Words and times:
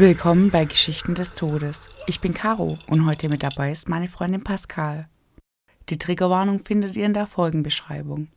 Willkommen 0.00 0.50
bei 0.50 0.64
Geschichten 0.64 1.16
des 1.16 1.34
Todes. 1.34 1.88
Ich 2.06 2.20
bin 2.20 2.32
Caro 2.32 2.78
und 2.86 3.04
heute 3.04 3.28
mit 3.28 3.42
dabei 3.42 3.72
ist 3.72 3.88
meine 3.88 4.06
Freundin 4.06 4.44
Pascal. 4.44 5.06
Die 5.88 5.98
Triggerwarnung 5.98 6.64
findet 6.64 6.94
ihr 6.94 7.04
in 7.04 7.14
der 7.14 7.26
Folgenbeschreibung. 7.26 8.28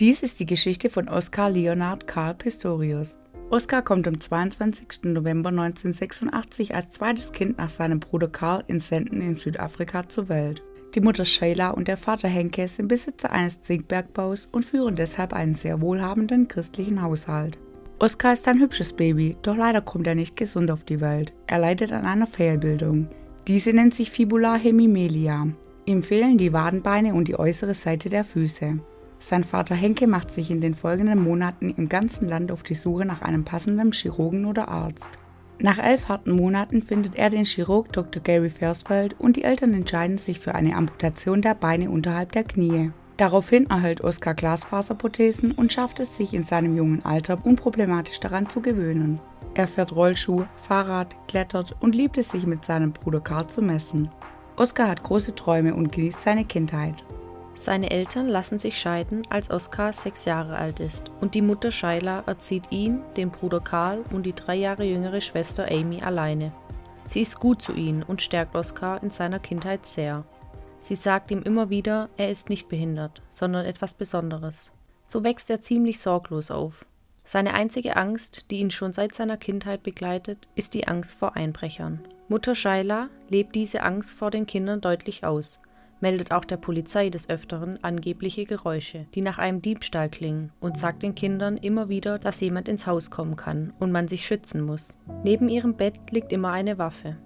Dies 0.00 0.22
ist 0.22 0.40
die 0.40 0.46
Geschichte 0.46 0.88
von 0.88 1.10
Oskar 1.10 1.50
Leonard 1.50 2.06
Karl 2.06 2.32
Pistorius. 2.32 3.18
Oskar 3.50 3.82
kommt 3.82 4.08
am 4.08 4.18
22. 4.18 5.12
November 5.12 5.50
1986 5.50 6.74
als 6.74 6.88
zweites 6.88 7.32
Kind 7.32 7.58
nach 7.58 7.68
seinem 7.68 8.00
Bruder 8.00 8.28
Karl 8.28 8.64
in 8.66 8.80
Senden 8.80 9.20
in 9.20 9.36
Südafrika 9.36 10.08
zur 10.08 10.30
Welt. 10.30 10.62
Die 10.94 11.02
Mutter 11.02 11.26
Sheila 11.26 11.72
und 11.72 11.88
der 11.88 11.98
Vater 11.98 12.28
Henke 12.28 12.66
sind 12.68 12.88
Besitzer 12.88 13.30
eines 13.32 13.60
Zinkbergbaus 13.60 14.48
und 14.50 14.64
führen 14.64 14.96
deshalb 14.96 15.34
einen 15.34 15.56
sehr 15.56 15.82
wohlhabenden 15.82 16.48
christlichen 16.48 17.02
Haushalt. 17.02 17.58
Oskar 17.98 18.34
ist 18.34 18.46
ein 18.46 18.60
hübsches 18.60 18.92
Baby, 18.92 19.38
doch 19.40 19.56
leider 19.56 19.80
kommt 19.80 20.06
er 20.06 20.14
nicht 20.14 20.36
gesund 20.36 20.70
auf 20.70 20.84
die 20.84 21.00
Welt. 21.00 21.32
Er 21.46 21.58
leidet 21.58 21.92
an 21.92 22.04
einer 22.04 22.26
Fehlbildung. 22.26 23.08
Diese 23.48 23.72
nennt 23.72 23.94
sich 23.94 24.10
Fibula 24.10 24.56
hemimelia. 24.56 25.46
Ihm 25.86 26.02
fehlen 26.02 26.36
die 26.36 26.52
Wadenbeine 26.52 27.14
und 27.14 27.28
die 27.28 27.38
äußere 27.38 27.72
Seite 27.72 28.10
der 28.10 28.24
Füße. 28.24 28.80
Sein 29.18 29.44
Vater 29.44 29.74
Henke 29.74 30.06
macht 30.06 30.30
sich 30.30 30.50
in 30.50 30.60
den 30.60 30.74
folgenden 30.74 31.22
Monaten 31.22 31.70
im 31.70 31.88
ganzen 31.88 32.28
Land 32.28 32.52
auf 32.52 32.62
die 32.62 32.74
Suche 32.74 33.06
nach 33.06 33.22
einem 33.22 33.46
passenden 33.46 33.92
Chirurgen 33.92 34.44
oder 34.44 34.68
Arzt. 34.68 35.08
Nach 35.58 35.78
elf 35.78 36.08
harten 36.08 36.32
Monaten 36.32 36.82
findet 36.82 37.14
er 37.14 37.30
den 37.30 37.46
Chirurg 37.46 37.90
Dr. 37.94 38.22
Gary 38.22 38.50
Versfeld 38.50 39.18
und 39.18 39.36
die 39.36 39.44
Eltern 39.44 39.72
entscheiden 39.72 40.18
sich 40.18 40.38
für 40.38 40.54
eine 40.54 40.76
Amputation 40.76 41.40
der 41.40 41.54
Beine 41.54 41.88
unterhalb 41.88 42.32
der 42.32 42.44
Knie. 42.44 42.90
Daraufhin 43.16 43.70
erhält 43.70 44.02
Oskar 44.02 44.34
Glasfaserprothesen 44.34 45.52
und 45.52 45.72
schafft 45.72 46.00
es 46.00 46.16
sich 46.16 46.34
in 46.34 46.42
seinem 46.42 46.76
jungen 46.76 47.04
Alter 47.04 47.38
unproblematisch 47.44 48.20
daran 48.20 48.50
zu 48.50 48.60
gewöhnen. 48.60 49.20
Er 49.54 49.66
fährt 49.66 49.94
Rollschuh, 49.94 50.44
Fahrrad, 50.60 51.16
klettert 51.28 51.74
und 51.80 51.94
liebt 51.94 52.18
es 52.18 52.30
sich 52.30 52.46
mit 52.46 52.64
seinem 52.64 52.92
Bruder 52.92 53.20
Karl 53.20 53.46
zu 53.46 53.62
messen. 53.62 54.10
Oskar 54.56 54.88
hat 54.88 55.02
große 55.02 55.34
Träume 55.34 55.74
und 55.74 55.92
genießt 55.92 56.22
seine 56.22 56.44
Kindheit. 56.44 56.94
Seine 57.54 57.90
Eltern 57.90 58.28
lassen 58.28 58.58
sich 58.58 58.78
scheiden, 58.78 59.22
als 59.30 59.50
Oskar 59.50 59.94
sechs 59.94 60.26
Jahre 60.26 60.56
alt 60.56 60.78
ist, 60.78 61.10
und 61.22 61.34
die 61.34 61.40
Mutter 61.40 61.70
Shaila 61.70 62.22
erzieht 62.26 62.64
ihn, 62.70 63.00
den 63.16 63.30
Bruder 63.30 63.60
Karl 63.60 64.04
und 64.12 64.26
die 64.26 64.34
drei 64.34 64.56
Jahre 64.56 64.84
jüngere 64.84 65.22
Schwester 65.22 65.66
Amy 65.70 66.02
alleine. 66.02 66.52
Sie 67.06 67.22
ist 67.22 67.40
gut 67.40 67.62
zu 67.62 67.72
ihm 67.72 68.04
und 68.06 68.20
stärkt 68.20 68.54
Oskar 68.54 69.02
in 69.02 69.10
seiner 69.10 69.38
Kindheit 69.38 69.86
sehr. 69.86 70.24
Sie 70.86 70.94
sagt 70.94 71.32
ihm 71.32 71.42
immer 71.42 71.68
wieder, 71.68 72.10
er 72.16 72.30
ist 72.30 72.48
nicht 72.48 72.68
behindert, 72.68 73.20
sondern 73.28 73.66
etwas 73.66 73.94
Besonderes. 73.94 74.70
So 75.04 75.24
wächst 75.24 75.50
er 75.50 75.60
ziemlich 75.60 75.98
sorglos 75.98 76.52
auf. 76.52 76.86
Seine 77.24 77.54
einzige 77.54 77.96
Angst, 77.96 78.46
die 78.52 78.60
ihn 78.60 78.70
schon 78.70 78.92
seit 78.92 79.12
seiner 79.12 79.36
Kindheit 79.36 79.82
begleitet, 79.82 80.46
ist 80.54 80.74
die 80.74 80.86
Angst 80.86 81.18
vor 81.18 81.34
Einbrechern. 81.34 82.06
Mutter 82.28 82.54
Shaila 82.54 83.08
lebt 83.28 83.56
diese 83.56 83.82
Angst 83.82 84.14
vor 84.14 84.30
den 84.30 84.46
Kindern 84.46 84.80
deutlich 84.80 85.24
aus, 85.24 85.60
meldet 86.00 86.30
auch 86.30 86.44
der 86.44 86.58
Polizei 86.58 87.10
des 87.10 87.28
Öfteren 87.28 87.82
angebliche 87.82 88.44
Geräusche, 88.44 89.06
die 89.12 89.22
nach 89.22 89.38
einem 89.38 89.60
Diebstahl 89.62 90.08
klingen, 90.08 90.52
und 90.60 90.78
sagt 90.78 91.02
den 91.02 91.16
Kindern 91.16 91.56
immer 91.56 91.88
wieder, 91.88 92.20
dass 92.20 92.40
jemand 92.40 92.68
ins 92.68 92.86
Haus 92.86 93.10
kommen 93.10 93.34
kann 93.34 93.72
und 93.80 93.90
man 93.90 94.06
sich 94.06 94.24
schützen 94.24 94.60
muss. 94.60 94.96
Neben 95.24 95.48
ihrem 95.48 95.74
Bett 95.74 95.98
liegt 96.12 96.32
immer 96.32 96.52
eine 96.52 96.78
Waffe. 96.78 97.16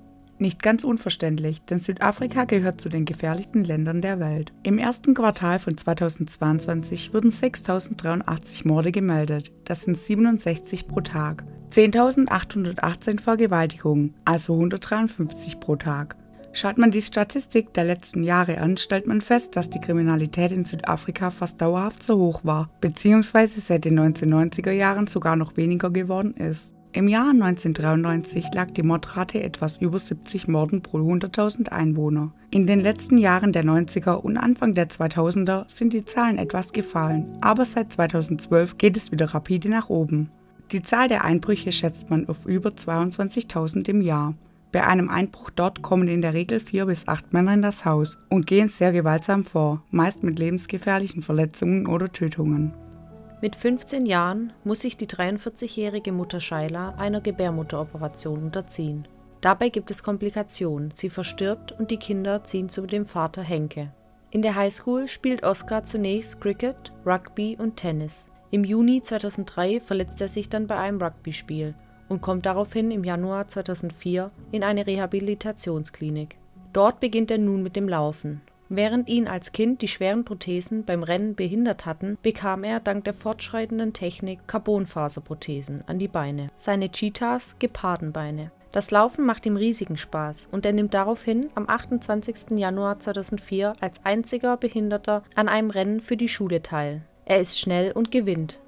Nicht 0.41 0.63
ganz 0.63 0.85
unverständlich, 0.85 1.61
denn 1.67 1.81
Südafrika 1.81 2.45
gehört 2.45 2.81
zu 2.81 2.89
den 2.89 3.05
gefährlichsten 3.05 3.63
Ländern 3.63 4.01
der 4.01 4.21
Welt. 4.21 4.55
Im 4.63 4.79
ersten 4.79 5.13
Quartal 5.13 5.59
von 5.59 5.77
2022 5.77 7.13
wurden 7.13 7.31
6.083 7.31 8.67
Morde 8.67 8.91
gemeldet, 8.91 9.53
das 9.67 9.83
sind 9.83 9.99
67 9.99 10.89
pro 10.89 11.03
Tag. 11.03 11.45
10.818 11.71 13.21
Vergewaltigungen, 13.21 14.15
also 14.25 14.55
153 14.55 15.61
pro 15.61 15.77
Tag. 15.77 16.17
Schaut 16.55 16.79
man 16.79 16.91
die 16.91 17.03
Statistik 17.03 17.75
der 17.75 17.85
letzten 17.85 18.23
Jahre 18.23 18.63
an, 18.63 18.79
stellt 18.79 19.07
man 19.07 19.21
fest, 19.21 19.57
dass 19.57 19.69
die 19.69 19.81
Kriminalität 19.81 20.53
in 20.53 20.65
Südafrika 20.65 21.29
fast 21.29 21.61
dauerhaft 21.61 22.03
so 22.03 22.17
hoch 22.17 22.41
war, 22.45 22.71
beziehungsweise 22.81 23.61
seit 23.61 23.85
den 23.85 24.01
1990er 24.01 24.73
Jahren 24.73 25.07
sogar 25.07 25.37
noch 25.37 25.59
weniger 25.59 25.91
geworden 25.91 26.33
ist. 26.35 26.73
Im 26.93 27.07
Jahr 27.07 27.31
1993 27.31 28.53
lag 28.53 28.73
die 28.73 28.83
Mordrate 28.83 29.41
etwas 29.41 29.77
über 29.77 30.01
70 30.01 30.49
Morden 30.49 30.83
pro 30.83 30.99
100.000 30.99 31.69
Einwohner. 31.69 32.33
In 32.51 32.67
den 32.67 32.81
letzten 32.81 33.17
Jahren 33.17 33.53
der 33.53 33.63
90er 33.65 34.15
und 34.15 34.37
Anfang 34.37 34.75
der 34.75 34.89
2000er 34.89 35.67
sind 35.69 35.93
die 35.93 36.05
Zahlen 36.05 36.37
etwas 36.37 36.73
gefallen, 36.73 37.39
aber 37.41 37.65
seit 37.65 37.93
2012 37.93 38.77
geht 38.77 38.97
es 38.97 39.13
wieder 39.13 39.27
rapide 39.27 39.69
nach 39.69 39.89
oben. 39.89 40.31
Die 40.73 40.83
Zahl 40.83 41.07
der 41.07 41.25
Einbrüche 41.25 41.71
schätzt 41.71 42.11
man 42.11 42.29
auf 42.29 42.45
über 42.45 42.71
22.000 42.71 43.89
im 43.89 44.01
Jahr. 44.01 44.35
Bei 44.73 44.85
einem 44.85 45.11
Einbruch 45.11 45.51
dort 45.51 45.83
kommen 45.83 46.09
in 46.09 46.23
der 46.23 46.35
Regel 46.35 46.59
vier 46.59 46.87
bis 46.87 47.07
acht 47.07 47.33
Männer 47.33 47.55
in 47.55 47.63
das 47.63 47.85
Haus 47.85 48.19
und 48.29 48.49
gehen 48.49 48.69
sehr 48.69 48.91
gewaltsam 48.91 49.45
vor, 49.45 49.85
meist 49.91 50.25
mit 50.25 50.41
lebensgefährlichen 50.41 51.23
Verletzungen 51.23 51.87
oder 51.87 52.13
Tötungen. 52.13 52.73
Mit 53.43 53.57
15 53.57 54.05
Jahren 54.05 54.53
muss 54.65 54.81
sich 54.81 54.99
die 54.99 55.07
43-jährige 55.07 56.13
Mutter 56.13 56.41
Shaila 56.41 56.97
einer 56.99 57.23
Gebärmutteroperation 57.23 58.43
unterziehen. 58.43 59.09
Dabei 59.41 59.71
gibt 59.71 59.91
es 59.91 60.03
Komplikationen, 60.03 60.91
sie 60.93 61.09
verstirbt 61.09 61.73
und 61.73 61.91
die 61.91 61.97
Kinder 61.97 62.45
ziehen 62.45 62.69
zu 62.69 62.87
dem 62.87 63.07
Vater 63.07 63.41
Henke. 63.41 63.93
In 64.31 64.43
der 64.43 64.57
Highschool 64.57 65.09
spielt 65.09 65.43
Oscar 65.43 65.85
zunächst 65.85 66.39
Cricket, 66.43 66.93
Rugby 67.07 67.57
und 67.59 67.77
Tennis. 67.77 68.29
Im 68.51 68.63
Juni 68.63 69.03
2003 69.03 69.81
verletzt 69.81 70.21
er 70.21 70.29
sich 70.29 70.51
dann 70.51 70.67
bei 70.67 70.77
einem 70.77 71.01
Rugbyspiel 71.01 71.75
und 72.11 72.21
kommt 72.21 72.45
daraufhin 72.45 72.91
im 72.91 73.05
Januar 73.05 73.49
2004 73.49 74.31
in 74.53 74.63
eine 74.63 74.87
Rehabilitationsklinik. 74.87 76.37
Dort 76.75 77.01
beginnt 77.01 77.31
er 77.31 77.39
nun 77.39 77.63
mit 77.63 77.75
dem 77.75 77.89
Laufen. 77.89 78.43
Während 78.73 79.09
ihn 79.09 79.27
als 79.27 79.51
Kind 79.51 79.83
die 79.83 79.89
schweren 79.89 80.25
Prothesen 80.25 80.85
beim 80.85 81.03
Rennen 81.03 81.35
behindert 81.35 81.87
hatten, 81.87 82.17
bekam 82.23 82.63
er 82.63 82.79
dank 82.79 83.03
der 83.03 83.15
fortschreitenden 83.15 83.93
Technik 83.93 84.47
Carbonfaserprothesen 84.47 85.83
an 85.89 85.99
die 85.99 86.07
Beine, 86.07 86.51
seine 86.57 86.89
Cheetahs 86.93 87.57
Gepardenbeine. 87.59 88.53
Das 88.71 88.93
Laufen 88.93 89.27
macht 89.27 89.45
ihm 89.45 89.57
riesigen 89.57 89.97
Spaß 89.97 90.51
und 90.53 90.65
er 90.65 90.73
nimmt 90.73 90.95
daraufhin 90.95 91.49
am 91.57 91.69
28. 91.69 92.53
Januar 92.53 93.01
2004 93.01 93.75
als 93.81 94.05
einziger 94.05 94.57
Behinderter 94.57 95.25
an 95.35 95.49
einem 95.49 95.71
Rennen 95.71 96.01
für 96.01 96.17
die 96.17 96.29
Schule 96.29 96.63
teil. 96.63 97.03
Er 97.25 97.41
ist 97.41 97.59
schnell 97.59 97.91
und 97.91 98.13
gewinnt. 98.13 98.61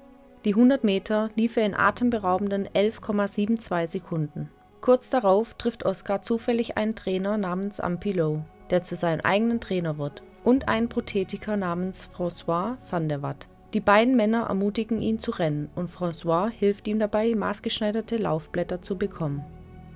Die 0.43 0.53
100 0.53 0.83
Meter 0.83 1.29
lief 1.37 1.55
er 1.55 1.65
in 1.65 1.75
atemberaubenden 1.75 2.67
11,72 2.67 3.87
Sekunden. 3.87 4.49
Kurz 4.81 5.09
darauf 5.09 5.53
trifft 5.53 5.85
Oscar 5.85 6.21
zufällig 6.21 6.77
einen 6.77 6.95
Trainer 6.95 7.37
namens 7.37 7.79
Ampilo 7.79 8.43
der 8.73 8.81
zu 8.81 8.95
seinem 8.95 9.21
eigenen 9.21 9.59
Trainer 9.59 9.99
wird, 9.99 10.23
und 10.43 10.67
einen 10.67 10.89
Prothetiker 10.89 11.55
namens 11.57 12.09
François 12.13 12.77
van 12.89 13.07
der 13.07 13.21
Watt. 13.21 13.47
Die 13.75 13.79
beiden 13.79 14.15
Männer 14.15 14.47
ermutigen 14.47 14.99
ihn 14.99 15.19
zu 15.19 15.29
rennen 15.29 15.69
und 15.75 15.91
François 15.91 16.49
hilft 16.49 16.87
ihm 16.87 16.97
dabei, 16.97 17.35
maßgeschneiderte 17.35 18.17
Laufblätter 18.17 18.81
zu 18.81 18.97
bekommen. 18.97 19.45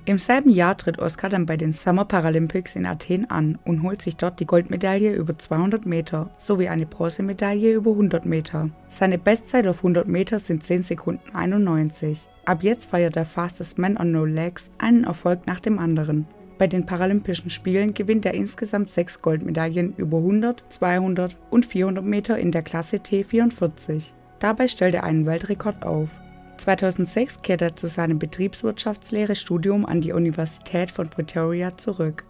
Im 0.05 0.19
selben 0.19 0.51
Jahr 0.51 0.77
tritt 0.77 0.99
Oscar 0.99 1.27
dann 1.27 1.47
bei 1.47 1.57
den 1.57 1.73
Summer 1.73 2.05
Paralympics 2.05 2.75
in 2.75 2.85
Athen 2.85 3.29
an 3.29 3.57
und 3.66 3.81
holt 3.81 4.01
sich 4.01 4.16
dort 4.16 4.39
die 4.39 4.45
Goldmedaille 4.45 5.13
über 5.13 5.37
200 5.37 5.85
Meter 5.85 6.29
sowie 6.37 6.69
eine 6.69 6.85
Bronzemedaille 6.85 7.73
über 7.73 7.91
100 7.91 8.25
Meter. 8.25 8.69
Seine 8.89 9.17
Bestzeit 9.17 9.67
auf 9.67 9.77
100 9.77 10.07
Meter 10.07 10.39
sind 10.39 10.63
10 10.63 10.83
Sekunden 10.83 11.35
91. 11.35 12.29
Ab 12.45 12.63
jetzt 12.63 12.91
feiert 12.91 13.16
der 13.16 13.25
Fastest 13.25 13.79
Man 13.79 13.97
on 13.97 14.11
No 14.11 14.23
Legs 14.23 14.71
einen 14.77 15.03
Erfolg 15.03 15.45
nach 15.45 15.59
dem 15.59 15.77
anderen. 15.77 16.25
Bei 16.57 16.66
den 16.68 16.85
Paralympischen 16.85 17.51
Spielen 17.51 17.94
gewinnt 17.94 18.25
er 18.25 18.34
insgesamt 18.34 18.90
sechs 18.90 19.22
Goldmedaillen 19.22 19.94
über 19.95 20.18
100, 20.18 20.63
200 20.69 21.35
und 21.51 21.66
400 21.66 22.03
Meter 22.03 22.38
in 22.40 22.51
der 22.51 22.63
Klasse 22.63 22.97
T44. 22.97 24.13
Dabei 24.40 24.67
stellt 24.67 24.96
er 24.96 25.03
einen 25.03 25.25
Weltrekord 25.25 25.84
auf. 25.85 26.09
2006 26.57 27.43
kehrt 27.43 27.61
er 27.61 27.76
zu 27.76 27.87
seinem 27.87 28.17
Betriebswirtschaftslehre-Studium 28.17 29.85
an 29.85 30.02
die 30.02 30.14
Universität 30.14 30.90
von 30.90 31.09
Pretoria 31.09 31.78
zurück. 31.78 32.26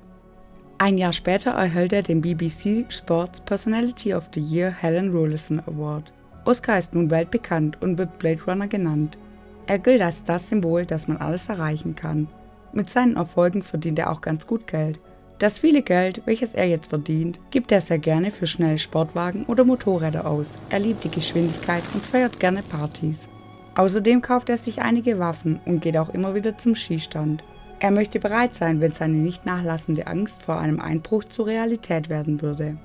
Ein 0.80 0.98
Jahr 0.98 1.14
später 1.14 1.52
erhält 1.52 1.94
er 1.94 2.04
den 2.04 2.22
BBC 2.22 2.86
Sports 2.90 3.42
Personality 3.42 4.14
of 4.14 4.30
the 4.34 4.42
Year 4.42 4.70
Helen 4.70 5.12
Rollison 5.12 5.62
Award. 5.66 6.12
Oscar 6.46 6.78
ist 6.78 6.94
nun 6.94 7.10
weltbekannt 7.10 7.82
und 7.82 7.98
wird 7.98 8.20
Blade 8.20 8.44
Runner 8.46 8.68
genannt. 8.68 9.18
Er 9.66 9.80
gilt 9.80 10.02
als 10.02 10.24
das 10.24 10.50
Symbol, 10.50 10.86
dass 10.86 11.08
man 11.08 11.18
alles 11.18 11.50
erreichen 11.50 11.96
kann. 11.96 12.28
Mit 12.74 12.90
seinen 12.90 13.16
Erfolgen 13.16 13.64
verdient 13.64 14.00
er 14.00 14.12
auch 14.12 14.22
ganz 14.22 14.48
gut 14.48 14.68
Geld. 14.68 15.00
Das 15.40 15.60
viele 15.60 15.84
Geld, 15.84 16.24
welches 16.26 16.54
er 16.54 16.68
jetzt 16.68 16.88
verdient, 16.88 17.40
gibt 17.52 17.72
er 17.72 17.82
sehr 17.82 18.00
gerne 18.00 18.32
für 18.32 18.48
schnelle 18.48 18.80
Sportwagen 18.80 19.46
oder 19.46 19.64
Motorräder 19.64 20.26
aus. 20.26 20.54
Er 20.70 20.80
liebt 20.80 21.04
die 21.04 21.12
Geschwindigkeit 21.12 21.84
und 21.94 22.04
feiert 22.04 22.40
gerne 22.40 22.64
Partys. 22.64 23.30
Außerdem 23.76 24.24
kauft 24.24 24.50
er 24.50 24.58
sich 24.58 24.82
einige 24.82 25.20
Waffen 25.20 25.60
und 25.66 25.82
geht 25.82 25.98
auch 25.98 26.10
immer 26.10 26.34
wieder 26.34 26.58
zum 26.58 26.74
Skistand. 26.74 27.44
Er 27.80 27.92
möchte 27.92 28.20
bereit 28.20 28.56
sein, 28.56 28.82
wenn 28.82 28.92
seine 28.92 29.18
nicht 29.18 29.46
nachlassende 29.46 30.08
Angst 30.08 30.42
vor 30.42 30.58
einem 30.58 30.80
Einbruch 30.80 31.26
zur 31.26 31.46
Realität 31.46 32.10
werden 32.10 32.42
würde. 32.42 32.78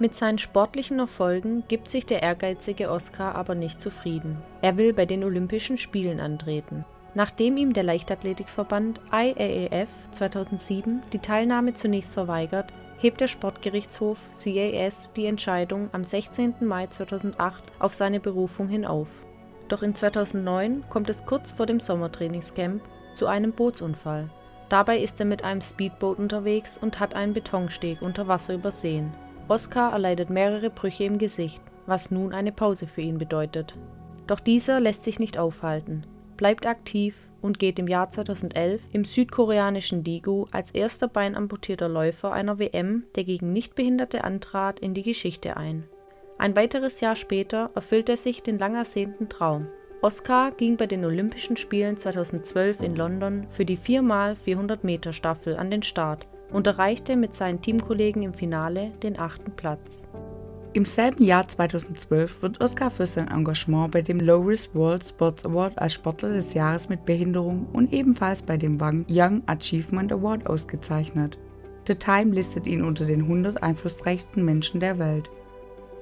Mit 0.00 0.16
seinen 0.16 0.38
sportlichen 0.38 0.98
Erfolgen 0.98 1.62
gibt 1.68 1.88
sich 1.88 2.06
der 2.06 2.22
ehrgeizige 2.22 2.90
Oscar 2.90 3.36
aber 3.36 3.54
nicht 3.54 3.80
zufrieden. 3.80 4.38
Er 4.62 4.76
will 4.76 4.92
bei 4.92 5.06
den 5.06 5.22
Olympischen 5.22 5.78
Spielen 5.78 6.18
antreten. 6.18 6.84
Nachdem 7.14 7.56
ihm 7.56 7.72
der 7.72 7.82
Leichtathletikverband 7.82 9.00
IAAF 9.12 9.88
2007 10.12 11.02
die 11.12 11.18
Teilnahme 11.18 11.74
zunächst 11.74 12.12
verweigert, 12.12 12.72
hebt 12.98 13.20
der 13.20 13.28
Sportgerichtshof 13.28 14.18
CAS 14.32 15.12
die 15.14 15.26
Entscheidung 15.26 15.88
am 15.92 16.04
16. 16.04 16.54
Mai 16.60 16.86
2008 16.86 17.62
auf 17.78 17.94
seine 17.94 18.20
Berufung 18.20 18.68
hin 18.68 18.84
auf. 18.84 19.08
Doch 19.68 19.82
in 19.82 19.94
2009 19.94 20.84
kommt 20.88 21.08
es 21.08 21.24
kurz 21.24 21.50
vor 21.50 21.66
dem 21.66 21.80
Sommertrainingscamp 21.80 22.82
zu 23.14 23.26
einem 23.26 23.52
Bootsunfall. 23.52 24.28
Dabei 24.68 25.00
ist 25.00 25.18
er 25.18 25.26
mit 25.26 25.42
einem 25.42 25.62
Speedboot 25.62 26.18
unterwegs 26.18 26.78
und 26.78 27.00
hat 27.00 27.14
einen 27.14 27.32
Betonsteg 27.32 28.02
unter 28.02 28.28
Wasser 28.28 28.54
übersehen. 28.54 29.12
Oscar 29.48 29.92
erleidet 29.92 30.30
mehrere 30.30 30.70
Brüche 30.70 31.04
im 31.04 31.18
Gesicht, 31.18 31.60
was 31.86 32.12
nun 32.12 32.32
eine 32.32 32.52
Pause 32.52 32.86
für 32.86 33.00
ihn 33.00 33.18
bedeutet. 33.18 33.74
Doch 34.28 34.38
dieser 34.38 34.78
lässt 34.78 35.02
sich 35.02 35.18
nicht 35.18 35.38
aufhalten, 35.38 36.06
bleibt 36.40 36.66
aktiv 36.66 37.14
und 37.42 37.58
geht 37.58 37.78
im 37.78 37.86
Jahr 37.86 38.10
2011 38.10 38.80
im 38.92 39.04
südkoreanischen 39.04 40.04
Daegu 40.04 40.46
als 40.52 40.70
erster 40.70 41.06
beinamputierter 41.06 41.86
Läufer 41.86 42.32
einer 42.32 42.58
WM, 42.58 43.04
der 43.14 43.24
gegen 43.24 43.52
Nichtbehinderte 43.52 44.24
antrat, 44.24 44.80
in 44.80 44.94
die 44.94 45.02
Geschichte 45.02 45.58
ein. 45.58 45.84
Ein 46.38 46.56
weiteres 46.56 47.02
Jahr 47.02 47.14
später 47.14 47.70
erfüllt 47.74 48.08
er 48.08 48.16
sich 48.16 48.42
den 48.42 48.58
lang 48.58 48.74
ersehnten 48.74 49.28
Traum. 49.28 49.66
Oscar 50.00 50.52
ging 50.52 50.78
bei 50.78 50.86
den 50.86 51.04
Olympischen 51.04 51.58
Spielen 51.58 51.98
2012 51.98 52.80
in 52.80 52.96
London 52.96 53.46
für 53.50 53.66
die 53.66 53.76
4x400 53.76 54.78
Meter 54.80 55.12
Staffel 55.12 55.58
an 55.58 55.70
den 55.70 55.82
Start 55.82 56.26
und 56.50 56.66
erreichte 56.66 57.16
mit 57.16 57.34
seinen 57.34 57.60
Teamkollegen 57.60 58.22
im 58.22 58.32
Finale 58.32 58.92
den 59.02 59.18
achten 59.18 59.52
Platz. 59.56 60.08
Im 60.72 60.84
selben 60.84 61.24
Jahr 61.24 61.48
2012 61.48 62.42
wird 62.42 62.60
Oscar 62.60 62.92
für 62.92 63.04
sein 63.04 63.26
Engagement 63.26 63.90
bei 63.90 64.02
dem 64.02 64.20
Low 64.20 64.40
Risk 64.40 64.72
World 64.72 65.04
Sports 65.04 65.44
Award 65.44 65.76
als 65.76 65.94
Sportler 65.94 66.28
des 66.28 66.54
Jahres 66.54 66.88
mit 66.88 67.04
Behinderung 67.04 67.66
und 67.72 67.92
ebenfalls 67.92 68.42
bei 68.42 68.56
dem 68.56 68.78
Wang 68.78 69.04
Young 69.10 69.42
Achievement 69.46 70.12
Award 70.12 70.46
ausgezeichnet. 70.46 71.38
The 71.88 71.96
Time 71.96 72.32
listet 72.32 72.68
ihn 72.68 72.84
unter 72.84 73.04
den 73.04 73.22
100 73.22 73.60
einflussreichsten 73.60 74.44
Menschen 74.44 74.78
der 74.78 75.00
Welt. 75.00 75.28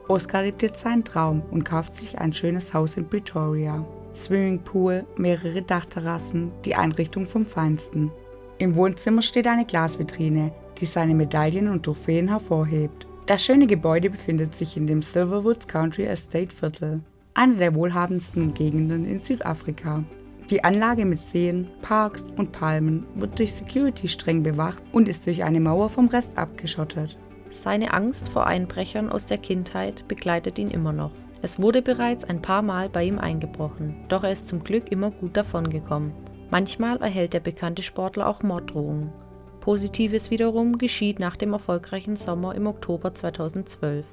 Oscar 0.07 0.43
lebt 0.43 0.63
jetzt 0.63 0.83
seinen 0.83 1.05
Traum 1.05 1.43
und 1.51 1.65
kauft 1.65 1.95
sich 1.95 2.19
ein 2.19 2.35
schönes 2.35 2.75
Haus 2.75 2.99
in 2.99 3.09
Pretoria. 3.09 3.87
Swimmingpool, 4.15 5.07
mehrere 5.17 5.63
Dachterrassen, 5.63 6.53
die 6.67 6.75
Einrichtung 6.75 7.27
vom 7.27 7.47
Feinsten. 7.47 8.11
Im 8.59 8.77
Wohnzimmer 8.77 9.23
steht 9.23 9.47
eine 9.47 9.65
Glasvitrine, 9.65 10.53
die 10.77 10.87
seine 10.87 11.15
Medaillen 11.15 11.69
und 11.69 11.85
Trophäen 11.85 12.29
hervorhebt. 12.29 13.08
Das 13.29 13.45
schöne 13.45 13.67
Gebäude 13.67 14.09
befindet 14.09 14.57
sich 14.57 14.79
in 14.79 14.87
dem 14.87 15.03
Silverwoods 15.03 15.69
Country 15.69 16.05
Estate 16.05 16.49
Viertel, 16.49 17.03
einer 17.35 17.57
der 17.57 17.75
wohlhabendsten 17.75 18.55
Gegenden 18.55 19.05
in 19.05 19.19
Südafrika. 19.19 20.03
Die 20.49 20.65
Anlage 20.65 21.05
mit 21.05 21.21
Seen, 21.21 21.69
Parks 21.83 22.25
und 22.39 22.53
Palmen 22.53 23.05
wird 23.17 23.39
durch 23.39 23.53
Security 23.53 24.09
streng 24.09 24.43
bewacht 24.43 24.83
und 24.93 25.11
ist 25.11 25.27
durch 25.27 25.45
eine 25.45 25.61
Mauer 25.61 25.91
vom 25.91 26.09
Rest 26.09 26.39
abgeschottet. 26.39 27.19
Seine 27.51 27.93
Angst 27.93 28.31
vor 28.31 28.47
Einbrechern 28.47 29.11
aus 29.11 29.27
der 29.27 29.37
Kindheit 29.37 30.09
begleitet 30.09 30.59
ihn 30.59 30.71
immer 30.71 30.95
noch. 30.95 31.13
Es 31.43 31.61
wurde 31.61 31.83
bereits 31.83 32.25
ein 32.25 32.41
paar 32.41 32.63
Mal 32.63 32.89
bei 32.89 33.05
ihm 33.05 33.19
eingebrochen, 33.19 34.07
doch 34.09 34.25
er 34.25 34.33
ist 34.33 34.49
zum 34.49 34.65
Glück 34.65 34.91
immer 34.91 35.11
gut 35.11 35.37
davongekommen. 35.37 36.15
Manchmal 36.51 36.97
erhält 37.03 37.35
der 37.35 37.41
bekannte 37.41 37.83
Sportler 37.83 38.27
auch 38.27 38.43
Morddrohungen. 38.43 39.13
Positives 39.61 40.31
wiederum 40.31 40.79
geschieht 40.79 41.19
nach 41.19 41.37
dem 41.37 41.53
erfolgreichen 41.53 42.17
Sommer 42.17 42.55
im 42.55 42.67
Oktober 42.67 43.15
2012. 43.15 44.07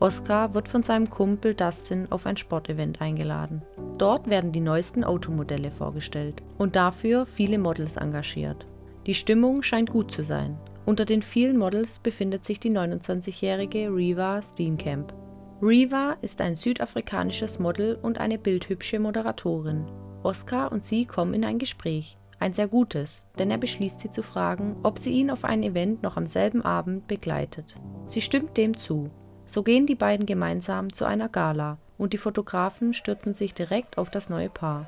Oscar 0.00 0.54
wird 0.54 0.66
von 0.68 0.82
seinem 0.82 1.10
Kumpel 1.10 1.54
Dustin 1.54 2.06
auf 2.10 2.24
ein 2.24 2.38
Sportevent 2.38 3.00
eingeladen. 3.02 3.62
Dort 3.98 4.30
werden 4.30 4.50
die 4.50 4.60
neuesten 4.60 5.04
Automodelle 5.04 5.70
vorgestellt 5.70 6.42
und 6.56 6.74
dafür 6.74 7.26
viele 7.26 7.58
Models 7.58 7.96
engagiert. 7.96 8.66
Die 9.06 9.14
Stimmung 9.14 9.62
scheint 9.62 9.90
gut 9.90 10.10
zu 10.10 10.24
sein. 10.24 10.58
Unter 10.86 11.04
den 11.04 11.22
vielen 11.22 11.58
Models 11.58 11.98
befindet 11.98 12.44
sich 12.44 12.60
die 12.60 12.72
29-jährige 12.72 13.88
Reva 13.94 14.40
Steenkamp. 14.42 15.12
Reva 15.60 16.16
ist 16.22 16.40
ein 16.40 16.56
südafrikanisches 16.56 17.58
Model 17.58 17.98
und 18.00 18.18
eine 18.18 18.38
bildhübsche 18.38 18.98
Moderatorin. 18.98 19.84
Oscar 20.22 20.72
und 20.72 20.82
sie 20.82 21.04
kommen 21.04 21.34
in 21.34 21.44
ein 21.44 21.58
Gespräch. 21.58 22.16
Ein 22.40 22.54
sehr 22.54 22.68
gutes, 22.68 23.26
denn 23.38 23.50
er 23.50 23.58
beschließt 23.58 24.00
sie 24.00 24.08
zu 24.08 24.22
fragen, 24.22 24.76
ob 24.82 24.98
sie 24.98 25.10
ihn 25.10 25.30
auf 25.30 25.44
ein 25.44 25.62
Event 25.62 26.02
noch 26.02 26.16
am 26.16 26.24
selben 26.24 26.62
Abend 26.62 27.06
begleitet. 27.06 27.76
Sie 28.06 28.22
stimmt 28.22 28.56
dem 28.56 28.78
zu. 28.78 29.10
So 29.44 29.62
gehen 29.62 29.84
die 29.84 29.94
beiden 29.94 30.24
gemeinsam 30.24 30.90
zu 30.90 31.04
einer 31.04 31.28
Gala 31.28 31.76
und 31.98 32.14
die 32.14 32.18
Fotografen 32.18 32.94
stürzen 32.94 33.34
sich 33.34 33.52
direkt 33.52 33.98
auf 33.98 34.10
das 34.10 34.30
neue 34.30 34.48
Paar. 34.48 34.86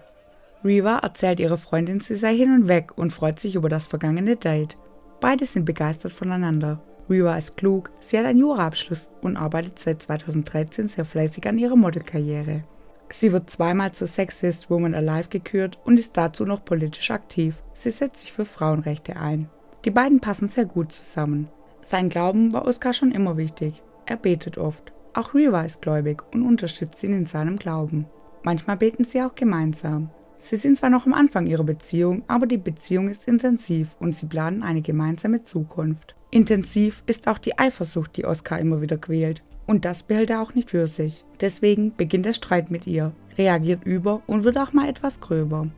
Reva 0.65 0.99
erzählt 0.99 1.41
ihrer 1.41 1.59
Freundin, 1.59 2.01
sie 2.01 2.15
sei 2.15 2.35
hin 2.35 2.55
und 2.55 2.69
weg 2.69 2.97
und 2.97 3.13
freut 3.13 3.39
sich 3.39 3.55
über 3.55 3.69
das 3.69 3.87
vergangene 3.87 4.37
Date. 4.37 4.79
Beide 5.21 5.45
sind 5.45 5.67
begeistert 5.67 6.15
voneinander. 6.15 6.81
Reva 7.11 7.37
ist 7.37 7.59
klug, 7.59 7.91
sie 8.01 8.19
hat 8.19 8.25
einen 8.25 8.39
Juraabschluss 8.39 9.13
und 9.21 9.37
arbeitet 9.37 9.79
seit 9.79 10.01
2013 10.01 10.89
sehr 10.89 11.05
fleißig 11.05 11.47
an 11.47 11.59
ihrer 11.59 11.77
Modelkarriere. 11.77 12.65
Sie 13.13 13.31
wird 13.31 13.51
zweimal 13.51 13.93
zur 13.93 14.07
Sexist 14.07 14.71
Woman 14.71 14.95
Alive 14.95 15.29
gekürt 15.29 15.79
und 15.85 15.99
ist 15.99 16.17
dazu 16.17 16.47
noch 16.47 16.65
politisch 16.65 17.11
aktiv. 17.11 17.63
Sie 17.75 17.91
setzt 17.91 18.21
sich 18.21 18.33
für 18.33 18.47
Frauenrechte 18.47 19.17
ein. 19.17 19.51
Die 19.85 19.91
beiden 19.91 20.21
passen 20.21 20.49
sehr 20.49 20.65
gut 20.65 20.93
zusammen. 20.93 21.49
Sein 21.83 22.09
Glauben 22.09 22.55
war 22.55 22.65
Oscar 22.65 22.95
schon 22.95 23.13
immer 23.13 23.37
wichtig. 23.37 23.83
Er 24.07 24.17
betet 24.17 24.57
oft. 24.57 24.93
Auch 25.13 25.35
Reva 25.35 25.63
ist 25.63 25.83
gläubig 25.83 26.23
und 26.33 26.43
unterstützt 26.43 27.03
ihn 27.03 27.13
in 27.13 27.27
seinem 27.27 27.59
Glauben. 27.59 28.07
Manchmal 28.45 28.79
beten 28.79 29.05
sie 29.05 29.21
auch 29.21 29.35
gemeinsam. 29.35 30.09
Sie 30.39 30.57
sind 30.57 30.79
zwar 30.79 30.89
noch 30.89 31.05
am 31.05 31.13
Anfang 31.13 31.47
ihrer 31.47 31.65
Beziehung, 31.65 32.23
aber 32.29 32.47
die 32.47 32.57
Beziehung 32.57 33.09
ist 33.09 33.29
intensiv 33.29 33.95
und 34.01 34.17
sie 34.17 34.27
planen 34.27 34.63
eine 34.63 34.81
gemeinsame 34.81 35.45
Zukunft. 35.45 36.15
Intensiv 36.31 37.03
ist 37.07 37.29
auch 37.29 37.39
die 37.39 37.59
Eifersucht, 37.59 38.17
die 38.17 38.25
Oscar 38.25 38.59
immer 38.59 38.81
wieder 38.81 38.97
quält. 38.97 39.43
Und 39.67 39.85
das 39.85 40.03
behält 40.03 40.31
er 40.31 40.43
auch 40.43 40.55
nicht 40.55 40.71
für 40.71 40.87
sich. 40.87 41.25
Deswegen 41.41 41.95
beginnt 41.95 42.27
der 42.27 42.35
Streit 42.35 42.71
mit 42.71 42.87
ihr, 42.87 43.13
reagiert 43.39 43.85
über 43.85 44.23
und 44.27 44.45
wird 44.45 44.59
auch 44.59 44.73
mal 44.73 44.89
etwas 44.89 45.21
gröber. 45.21 45.69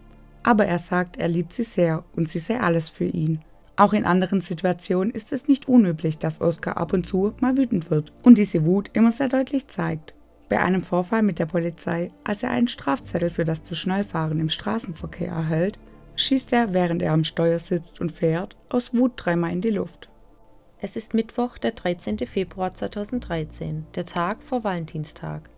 Aber 0.43 0.67
er 0.67 0.79
sagt, 0.79 1.17
er 1.17 1.29
liebt 1.29 1.53
sie 1.53 1.63
sehr 1.63 2.05
und 2.17 2.29
sie 2.29 2.39
sei 2.39 2.61
alles 2.61 2.91
für 2.91 3.05
ihn. 3.05 3.41
Auch 3.77 3.93
in 3.93 4.05
anderen 4.05 4.41
Situationen 4.41 5.13
ist 5.13 5.33
es 5.33 5.49
nicht 5.49 5.69
unüblich, 5.69 6.19
dass 6.19 6.41
Oscar 6.41 6.77
ab 6.77 6.93
und 6.93 7.07
zu 7.07 7.35
mal 7.41 7.57
wütend 7.57 7.91
wird 7.91 8.13
und 8.23 8.39
diese 8.39 8.65
Wut 8.65 8.91
immer 8.93 9.11
sehr 9.11 9.29
deutlich 9.29 9.67
zeigt. 9.67 10.15
Bei 10.49 10.61
einem 10.61 10.83
Vorfall 10.83 11.23
mit 11.23 11.39
der 11.39 11.47
Polizei, 11.47 12.13
als 12.23 12.43
er 12.43 12.51
einen 12.51 12.69
Strafzettel 12.69 13.31
für 13.31 13.45
das 13.45 13.63
zu 13.63 13.75
Schnellfahren 13.75 14.39
im 14.39 14.51
Straßenverkehr 14.51 15.33
erhält, 15.33 15.79
schießt 16.17 16.53
er, 16.53 16.73
während 16.73 17.03
er 17.03 17.13
am 17.13 17.25
Steuer 17.25 17.59
sitzt 17.59 18.01
und 18.01 18.13
fährt, 18.13 18.57
aus 18.69 18.95
Wut 18.95 19.13
dreimal 19.17 19.53
in 19.53 19.61
die 19.61 19.71
Luft. 19.71 20.09
Es 20.81 20.97
ist 20.97 21.15
Mittwoch, 21.15 21.57
der 21.57 21.71
13. 21.71 22.19
Februar 22.19 22.73
2013, 22.73 23.87
der 23.95 24.05
Tag 24.05 24.43
vor 24.43 24.65
Valentinstag. 24.65 25.49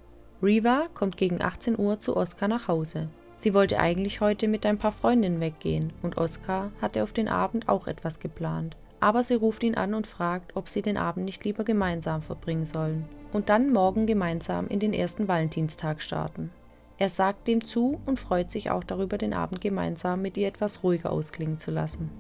Reva 0.42 0.87
kommt 0.94 1.16
gegen 1.16 1.42
18 1.42 1.78
Uhr 1.78 1.99
zu 1.99 2.16
Oskar 2.16 2.49
nach 2.49 2.68
Hause. 2.68 3.08
Sie 3.38 3.54
wollte 3.54 3.78
eigentlich 3.78 4.20
heute 4.20 4.46
mit 4.46 4.64
ein 4.66 4.78
paar 4.78 4.92
Freundinnen 4.92 5.40
weggehen 5.40 5.92
und 6.02 6.16
Oskar 6.16 6.70
hatte 6.80 7.02
auf 7.02 7.12
den 7.12 7.28
Abend 7.28 7.68
auch 7.68 7.87
etwas 7.87 8.20
geplant. 8.20 8.76
Aber 9.00 9.23
sie 9.25 9.35
ruft 9.35 9.62
ihn 9.62 9.75
an 9.75 9.94
und 9.94 10.06
fragt, 10.06 10.54
ob 10.54 10.68
sie 10.68 10.82
den 10.82 10.96
Abend 10.96 11.25
nicht 11.25 11.44
lieber 11.44 11.64
gemeinsam 11.64 12.23
verbringen 12.23 12.66
sollen 12.66 13.06
und 13.32 13.49
dann 13.49 13.73
morgen 13.73 14.06
gemeinsam 14.06 14.68
in 14.68 14.80
den 14.80 14.92
ersten 14.92 15.28
Valentinstag 15.28 16.02
starten. 16.02 16.50
Er 16.99 17.11
sagt 17.11 17.49
dem 17.49 17.64
zu 17.64 18.00
und 18.06 18.18
freut 18.18 18.50
sich 18.50 18.70
auch 18.70 18.85
darüber, 18.85 19.18
den 19.18 19.35
Abend 19.35 19.61
gemeinsam 19.61 20.23
mit 20.23 20.37
ihr 20.37 20.49
etwas 20.49 20.82
ruhiger 20.82 21.11
ausklingen 21.11 21.58
zu 21.58 21.70
lassen. 21.70 22.11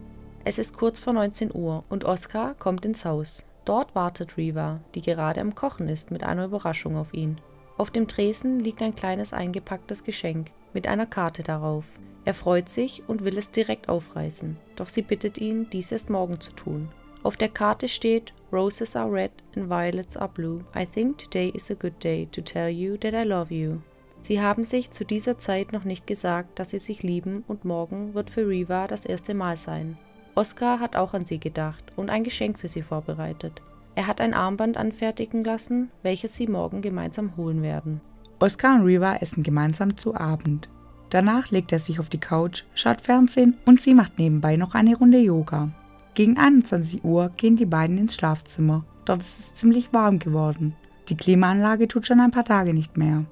Es 0.48 0.58
ist 0.58 0.76
kurz 0.76 1.00
vor 1.00 1.12
19 1.12 1.52
Uhr 1.52 1.82
und 1.88 2.04
Oskar 2.04 2.54
kommt 2.54 2.84
ins 2.84 3.04
Haus. 3.04 3.42
Dort 3.64 3.96
wartet 3.96 4.38
Reva, 4.38 4.78
die 4.94 5.02
gerade 5.02 5.40
am 5.40 5.56
Kochen 5.56 5.88
ist, 5.88 6.12
mit 6.12 6.22
einer 6.22 6.44
Überraschung 6.44 6.96
auf 6.96 7.12
ihn. 7.12 7.40
Auf 7.76 7.90
dem 7.90 8.06
Tresen 8.06 8.60
liegt 8.60 8.80
ein 8.80 8.94
kleines 8.94 9.32
eingepacktes 9.32 10.04
Geschenk 10.04 10.52
mit 10.72 10.86
einer 10.86 11.06
Karte 11.06 11.42
darauf. 11.42 11.84
Er 12.24 12.32
freut 12.32 12.68
sich 12.68 13.02
und 13.08 13.24
will 13.24 13.36
es 13.38 13.50
direkt 13.50 13.88
aufreißen, 13.88 14.56
doch 14.76 14.88
sie 14.88 15.02
bittet 15.02 15.38
ihn, 15.38 15.68
dies 15.68 15.90
erst 15.90 16.10
morgen 16.10 16.38
zu 16.38 16.52
tun. 16.52 16.90
Auf 17.24 17.36
der 17.36 17.48
Karte 17.48 17.88
steht 17.88 18.32
Roses 18.52 18.94
are 18.94 19.10
red 19.10 19.32
and 19.56 19.68
violets 19.68 20.16
are 20.16 20.30
blue. 20.32 20.60
I 20.76 20.86
think 20.86 21.18
today 21.18 21.48
is 21.48 21.72
a 21.72 21.74
good 21.74 22.04
day 22.04 22.28
to 22.30 22.40
tell 22.40 22.68
you 22.68 22.96
that 22.98 23.14
I 23.14 23.24
love 23.26 23.52
you. 23.52 23.78
Sie 24.22 24.40
haben 24.40 24.64
sich 24.64 24.92
zu 24.92 25.04
dieser 25.04 25.38
Zeit 25.38 25.72
noch 25.72 25.82
nicht 25.82 26.06
gesagt, 26.06 26.60
dass 26.60 26.70
sie 26.70 26.78
sich 26.78 27.02
lieben 27.02 27.42
und 27.48 27.64
morgen 27.64 28.14
wird 28.14 28.30
für 28.30 28.48
Reva 28.48 28.86
das 28.86 29.06
erste 29.06 29.34
Mal 29.34 29.56
sein. 29.56 29.98
Oskar 30.36 30.80
hat 30.80 30.96
auch 30.96 31.14
an 31.14 31.24
sie 31.24 31.40
gedacht 31.40 31.92
und 31.96 32.10
ein 32.10 32.22
Geschenk 32.22 32.58
für 32.58 32.68
sie 32.68 32.82
vorbereitet. 32.82 33.62
Er 33.94 34.06
hat 34.06 34.20
ein 34.20 34.34
Armband 34.34 34.76
anfertigen 34.76 35.42
lassen, 35.42 35.90
welches 36.02 36.36
sie 36.36 36.46
morgen 36.46 36.82
gemeinsam 36.82 37.38
holen 37.38 37.62
werden. 37.62 38.02
Oskar 38.38 38.74
und 38.74 38.82
Reva 38.82 39.16
essen 39.16 39.42
gemeinsam 39.42 39.96
zu 39.96 40.14
Abend. 40.14 40.68
Danach 41.08 41.50
legt 41.50 41.72
er 41.72 41.78
sich 41.78 41.98
auf 42.00 42.10
die 42.10 42.20
Couch, 42.20 42.64
schaut 42.74 43.00
Fernsehen 43.00 43.56
und 43.64 43.80
sie 43.80 43.94
macht 43.94 44.18
nebenbei 44.18 44.58
noch 44.58 44.74
eine 44.74 44.94
Runde 44.94 45.18
Yoga. 45.18 45.70
Gegen 46.12 46.36
21 46.36 47.02
Uhr 47.02 47.30
gehen 47.38 47.56
die 47.56 47.64
beiden 47.64 47.96
ins 47.96 48.14
Schlafzimmer. 48.14 48.84
Dort 49.06 49.20
ist 49.20 49.38
es 49.38 49.54
ziemlich 49.54 49.94
warm 49.94 50.18
geworden. 50.18 50.76
Die 51.08 51.16
Klimaanlage 51.16 51.88
tut 51.88 52.06
schon 52.06 52.20
ein 52.20 52.30
paar 52.30 52.44
Tage 52.44 52.74
nicht 52.74 52.98
mehr. 52.98 53.24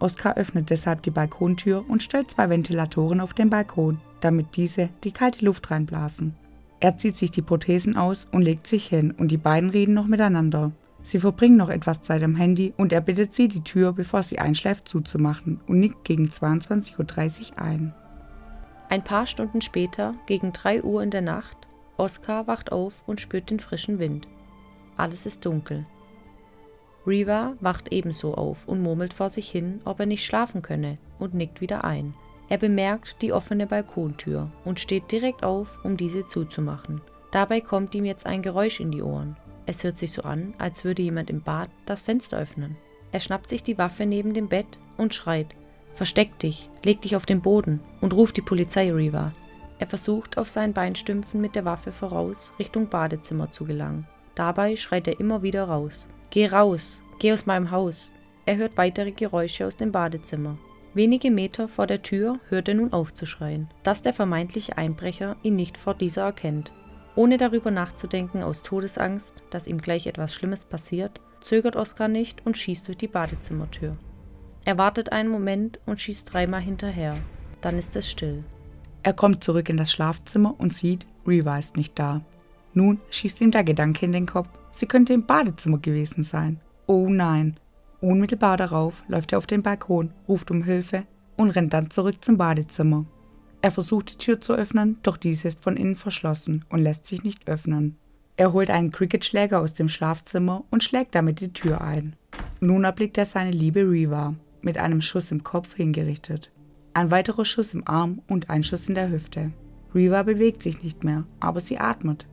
Oskar 0.00 0.36
öffnet 0.36 0.70
deshalb 0.70 1.02
die 1.02 1.10
Balkontür 1.10 1.84
und 1.86 2.02
stellt 2.02 2.30
zwei 2.32 2.48
Ventilatoren 2.50 3.20
auf 3.20 3.34
den 3.34 3.50
Balkon. 3.50 4.00
damit 4.20 4.56
diese 4.56 4.90
die 5.02 5.12
kalte 5.12 5.44
Luft 5.44 5.70
reinblasen. 5.70 6.34
Er 6.80 6.96
zieht 6.96 7.16
sich 7.16 7.30
die 7.30 7.42
Prothesen 7.42 7.96
aus 7.96 8.26
und 8.32 8.42
legt 8.42 8.66
sich 8.66 8.86
hin 8.86 9.10
und 9.12 9.28
die 9.28 9.36
beiden 9.36 9.70
reden 9.70 9.94
noch 9.94 10.06
miteinander. 10.06 10.72
Sie 11.02 11.20
verbringen 11.20 11.56
noch 11.56 11.68
etwas 11.68 12.02
Zeit 12.02 12.22
am 12.22 12.36
Handy 12.36 12.72
und 12.76 12.92
er 12.92 13.00
bittet 13.00 13.34
sie, 13.34 13.48
die 13.48 13.62
Tür, 13.62 13.92
bevor 13.92 14.22
sie 14.22 14.38
einschläft, 14.38 14.88
zuzumachen 14.88 15.60
und 15.66 15.78
nickt 15.78 16.04
gegen 16.04 16.26
22.30 16.26 17.52
Uhr 17.52 17.58
ein. 17.62 17.94
Ein 18.88 19.04
paar 19.04 19.26
Stunden 19.26 19.60
später, 19.60 20.14
gegen 20.26 20.52
3 20.52 20.82
Uhr 20.82 21.02
in 21.02 21.10
der 21.10 21.22
Nacht, 21.22 21.56
Oskar 21.96 22.46
wacht 22.46 22.72
auf 22.72 23.04
und 23.06 23.20
spürt 23.20 23.50
den 23.50 23.60
frischen 23.60 23.98
Wind. 23.98 24.26
Alles 24.96 25.26
ist 25.26 25.44
dunkel. 25.44 25.84
Reva 27.06 27.54
wacht 27.60 27.92
ebenso 27.92 28.34
auf 28.34 28.68
und 28.68 28.82
murmelt 28.82 29.14
vor 29.14 29.30
sich 29.30 29.50
hin, 29.50 29.80
ob 29.84 30.00
er 30.00 30.06
nicht 30.06 30.24
schlafen 30.24 30.62
könne, 30.62 30.96
und 31.18 31.34
nickt 31.34 31.60
wieder 31.60 31.84
ein. 31.84 32.14
Er 32.50 32.58
bemerkt 32.58 33.22
die 33.22 33.32
offene 33.32 33.66
Balkontür 33.66 34.50
und 34.64 34.80
steht 34.80 35.12
direkt 35.12 35.44
auf, 35.44 35.82
um 35.84 35.96
diese 35.96 36.26
zuzumachen. 36.26 37.00
Dabei 37.30 37.60
kommt 37.60 37.94
ihm 37.94 38.04
jetzt 38.04 38.26
ein 38.26 38.42
Geräusch 38.42 38.80
in 38.80 38.90
die 38.90 39.02
Ohren. 39.02 39.36
Es 39.66 39.84
hört 39.84 39.98
sich 39.98 40.10
so 40.10 40.22
an, 40.22 40.52
als 40.58 40.84
würde 40.84 41.00
jemand 41.00 41.30
im 41.30 41.42
Bad 41.42 41.70
das 41.86 42.00
Fenster 42.00 42.38
öffnen. 42.38 42.76
Er 43.12 43.20
schnappt 43.20 43.48
sich 43.48 43.62
die 43.62 43.78
Waffe 43.78 44.04
neben 44.04 44.34
dem 44.34 44.48
Bett 44.48 44.80
und 44.96 45.14
schreit: 45.14 45.54
Versteck 45.94 46.40
dich, 46.40 46.68
leg 46.84 47.00
dich 47.00 47.14
auf 47.14 47.24
den 47.24 47.40
Boden 47.40 47.78
und 48.00 48.14
ruf 48.14 48.32
die 48.32 48.42
Polizei, 48.42 48.92
Reva. 48.92 49.32
Er 49.78 49.86
versucht 49.86 50.36
auf 50.36 50.50
seinen 50.50 50.72
Beinstümpfen 50.72 51.40
mit 51.40 51.54
der 51.54 51.64
Waffe 51.64 51.92
voraus 51.92 52.52
Richtung 52.58 52.88
Badezimmer 52.88 53.52
zu 53.52 53.64
gelangen. 53.64 54.08
Dabei 54.34 54.74
schreit 54.74 55.06
er 55.06 55.20
immer 55.20 55.42
wieder 55.42 55.64
raus. 55.64 56.08
Geh 56.30 56.48
raus, 56.48 57.00
geh 57.20 57.32
aus 57.32 57.46
meinem 57.46 57.70
Haus. 57.70 58.10
Er 58.44 58.56
hört 58.56 58.76
weitere 58.76 59.12
Geräusche 59.12 59.66
aus 59.68 59.76
dem 59.76 59.92
Badezimmer. 59.92 60.58
Wenige 60.92 61.30
Meter 61.30 61.68
vor 61.68 61.86
der 61.86 62.02
Tür 62.02 62.40
hört 62.48 62.68
er 62.68 62.74
nun 62.74 62.92
auf 62.92 63.14
zu 63.14 63.24
schreien, 63.24 63.68
dass 63.84 64.02
der 64.02 64.12
vermeintliche 64.12 64.76
Einbrecher 64.76 65.36
ihn 65.42 65.54
nicht 65.54 65.78
vor 65.78 65.94
dieser 65.94 66.22
erkennt. 66.22 66.72
Ohne 67.14 67.36
darüber 67.36 67.70
nachzudenken 67.70 68.42
aus 68.42 68.62
Todesangst, 68.62 69.34
dass 69.50 69.68
ihm 69.68 69.78
gleich 69.78 70.06
etwas 70.08 70.34
Schlimmes 70.34 70.64
passiert, 70.64 71.20
zögert 71.40 71.76
Oskar 71.76 72.08
nicht 72.08 72.44
und 72.44 72.56
schießt 72.56 72.88
durch 72.88 72.98
die 72.98 73.08
Badezimmertür. 73.08 73.96
Er 74.64 74.78
wartet 74.78 75.12
einen 75.12 75.28
Moment 75.28 75.78
und 75.86 76.00
schießt 76.00 76.32
dreimal 76.32 76.60
hinterher. 76.60 77.16
Dann 77.60 77.78
ist 77.78 77.94
es 77.94 78.10
still. 78.10 78.44
Er 79.02 79.12
kommt 79.12 79.44
zurück 79.44 79.68
in 79.68 79.76
das 79.76 79.92
Schlafzimmer 79.92 80.54
und 80.58 80.74
sieht, 80.74 81.06
Reva 81.26 81.58
ist 81.58 81.76
nicht 81.76 81.98
da. 81.98 82.20
Nun 82.74 83.00
schießt 83.10 83.40
ihm 83.40 83.50
der 83.50 83.64
Gedanke 83.64 84.06
in 84.06 84.12
den 84.12 84.26
Kopf, 84.26 84.48
sie 84.72 84.86
könnte 84.86 85.12
im 85.12 85.26
Badezimmer 85.26 85.78
gewesen 85.78 86.24
sein. 86.24 86.60
Oh 86.86 87.08
nein. 87.08 87.56
Unmittelbar 88.00 88.56
darauf 88.56 89.04
läuft 89.08 89.32
er 89.32 89.38
auf 89.38 89.46
den 89.46 89.62
Balkon, 89.62 90.12
ruft 90.26 90.50
um 90.50 90.62
Hilfe 90.62 91.04
und 91.36 91.50
rennt 91.50 91.72
dann 91.74 91.90
zurück 91.90 92.24
zum 92.24 92.38
Badezimmer. 92.38 93.04
Er 93.62 93.70
versucht 93.70 94.12
die 94.12 94.18
Tür 94.18 94.40
zu 94.40 94.54
öffnen, 94.54 94.98
doch 95.02 95.18
diese 95.18 95.48
ist 95.48 95.60
von 95.60 95.76
innen 95.76 95.96
verschlossen 95.96 96.64
und 96.70 96.78
lässt 96.78 97.04
sich 97.06 97.24
nicht 97.24 97.46
öffnen. 97.48 97.96
Er 98.36 98.54
holt 98.54 98.70
einen 98.70 98.90
Cricketschläger 98.90 99.60
aus 99.60 99.74
dem 99.74 99.90
Schlafzimmer 99.90 100.64
und 100.70 100.82
schlägt 100.82 101.14
damit 101.14 101.40
die 101.40 101.52
Tür 101.52 101.82
ein. 101.82 102.16
Nun 102.60 102.84
erblickt 102.84 103.18
er 103.18 103.26
seine 103.26 103.50
liebe 103.50 103.80
Reva, 103.80 104.34
mit 104.62 104.78
einem 104.78 105.02
Schuss 105.02 105.30
im 105.30 105.44
Kopf 105.44 105.74
hingerichtet. 105.74 106.50
Ein 106.94 107.10
weiterer 107.10 107.44
Schuss 107.44 107.74
im 107.74 107.86
Arm 107.86 108.22
und 108.28 108.48
ein 108.48 108.64
Schuss 108.64 108.88
in 108.88 108.94
der 108.94 109.10
Hüfte. 109.10 109.52
Reva 109.94 110.22
bewegt 110.22 110.62
sich 110.62 110.82
nicht 110.82 111.04
mehr, 111.04 111.24
aber 111.38 111.60
sie 111.60 111.78
atmet. 111.78 112.26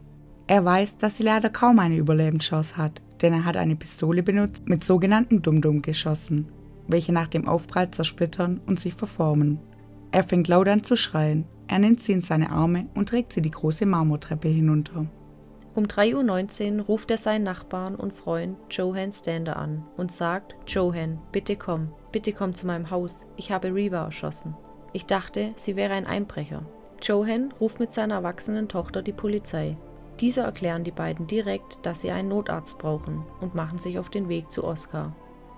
Er 0.48 0.64
weiß, 0.64 0.98
dass 0.98 1.18
sie 1.18 1.24
leider 1.24 1.50
kaum 1.50 1.80
eine 1.80 1.98
Überlebenschance 1.98 2.78
hat, 2.78 3.02
denn 3.22 3.34
er 3.34 3.46
hat 3.46 3.58
eine 3.58 3.76
Pistole 3.76 4.24
benutzt 4.24 4.68
mit 4.68 4.84
sogenannten 4.84 5.42
Dum-Dum 5.42 5.82
geschossen, 5.82 6.48
welche 6.88 7.14
nach 7.14 7.28
dem 7.28 7.48
Aufprall 7.48 7.92
zersplittern 7.92 8.62
und 8.66 8.80
sich 8.80 8.94
verformen. 8.94 9.60
Er 10.12 10.24
fängt 10.24 10.48
laut 10.48 10.68
an 10.68 10.84
zu 10.84 10.96
schreien, 10.96 11.46
er 11.68 11.80
nimmt 11.80 12.02
sie 12.02 12.14
in 12.14 12.22
seine 12.22 12.52
Arme 12.52 12.88
und 12.96 13.10
trägt 13.10 13.34
sie 13.34 13.42
die 13.42 13.52
große 13.52 13.86
Marmortreppe 13.86 14.48
hinunter. 14.48 15.08
Um 15.76 15.84
3.19 15.84 16.80
Uhr 16.80 16.86
ruft 16.86 17.12
er 17.12 17.20
seinen 17.20 17.44
Nachbarn 17.44 17.96
und 17.96 18.14
Freund 18.14 18.58
Johan 18.72 19.12
Stander 19.12 19.58
an 19.58 19.84
und 19.96 20.12
sagt, 20.12 20.56
Johan, 20.68 21.20
bitte 21.32 21.56
komm, 21.56 21.94
bitte 22.12 22.34
komm 22.34 22.56
zu 22.56 22.66
meinem 22.66 22.90
Haus, 22.90 23.28
ich 23.36 23.52
habe 23.52 23.76
Reva 23.76 24.06
erschossen. 24.06 24.56
Ich 24.94 25.06
dachte, 25.06 25.54
sie 25.56 25.76
wäre 25.76 25.94
ein 25.94 26.08
Einbrecher. 26.08 26.66
Johan 27.04 27.52
ruft 27.60 27.80
mit 27.80 27.94
seiner 27.94 28.16
erwachsenen 28.16 28.68
Tochter 28.68 29.04
die 29.04 29.14
Polizei. 29.14 29.78
Diese 30.20 30.42
erklären 30.42 30.84
die 30.84 30.92
beiden 30.92 31.28
direkt, 31.28 31.86
dass 31.86 32.02
sie 32.02 32.12
einen 32.12 32.30
Notarzt 32.30 32.80
brauchen 32.80 33.24
und 33.40 33.54
machen 33.54 33.78
sich 33.78 34.00
auf 34.00 34.10
den 34.10 34.30
Weg 34.30 34.52
zu 34.52 34.64
Oskar. 34.64 35.14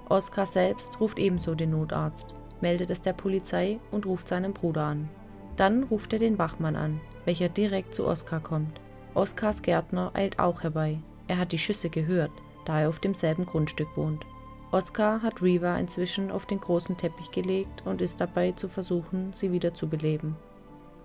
Oskar 0.10 0.46
selbst 0.46 1.00
ruft 1.00 1.18
ebenso 1.18 1.56
den 1.56 1.72
Notarzt, 1.72 2.34
meldet 2.60 2.90
es 2.90 3.02
der 3.02 3.14
Polizei 3.14 3.78
und 3.92 4.06
ruft 4.06 4.28
seinen 4.28 4.54
Bruder 4.54 4.84
an. 4.84 5.10
Dann 5.56 5.84
ruft 5.84 6.12
er 6.14 6.20
den 6.20 6.38
Wachmann 6.38 6.76
an, 6.76 7.00
welcher 7.26 7.48
direkt 7.48 7.94
zu 7.94 8.06
Oskar 8.06 8.42
kommt. 8.42 8.82
Oskars 9.14 9.62
Gärtner 9.62 10.12
eilt 10.14 10.40
auch 10.40 10.64
herbei. 10.64 11.00
Er 11.28 11.38
hat 11.38 11.52
die 11.52 11.58
Schüsse 11.58 11.90
gehört, 11.90 12.32
da 12.66 12.82
er 12.82 12.90
auf 12.90 13.00
demselben 13.00 13.46
Grundstück 13.46 13.96
wohnt. 13.96 14.26
Oskar 14.72 15.22
hat 15.22 15.42
Reva 15.42 15.78
inzwischen 15.78 16.32
auf 16.32 16.46
den 16.46 16.60
großen 16.60 16.98
Teppich 16.98 17.32
gelegt 17.32 17.84
und 17.86 18.02
ist 18.02 18.22
dabei 18.22 18.52
zu 18.52 18.68
versuchen, 18.68 19.32
sie 19.34 19.52
wieder 19.52 19.74
zu 19.74 19.88
beleben. 19.88 20.36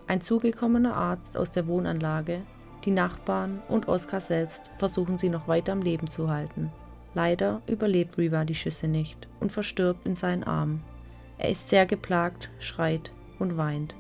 Ein 0.07 0.21
zugekommener 0.21 0.95
Arzt 0.95 1.37
aus 1.37 1.51
der 1.51 1.67
Wohnanlage 1.67 2.43
die 2.85 2.91
Nachbarn 2.91 3.63
und 3.69 3.89
Oskar 3.89 4.21
selbst 4.21 4.71
versuchen 4.77 5.19
sie 5.19 5.29
noch 5.29 5.49
weiter 5.49 5.73
am 5.73 5.83
Leben 5.83 6.09
zu 6.09 6.31
halten. 6.31 6.71
Leider 7.15 7.63
überlebt 7.67 8.19
Reva 8.19 8.45
die 8.45 8.55
Schüsse 8.55 8.89
nicht 8.89 9.29
und 9.41 9.53
verstirbt 9.53 10.05
in 10.05 10.17
seinen 10.17 10.45
Armen. 10.45 10.83
Er 11.39 11.49
ist 11.49 11.69
sehr 11.69 11.87
geplagt, 11.87 12.51
schreit 12.59 13.13
und 13.39 13.57
weint. 13.57 13.95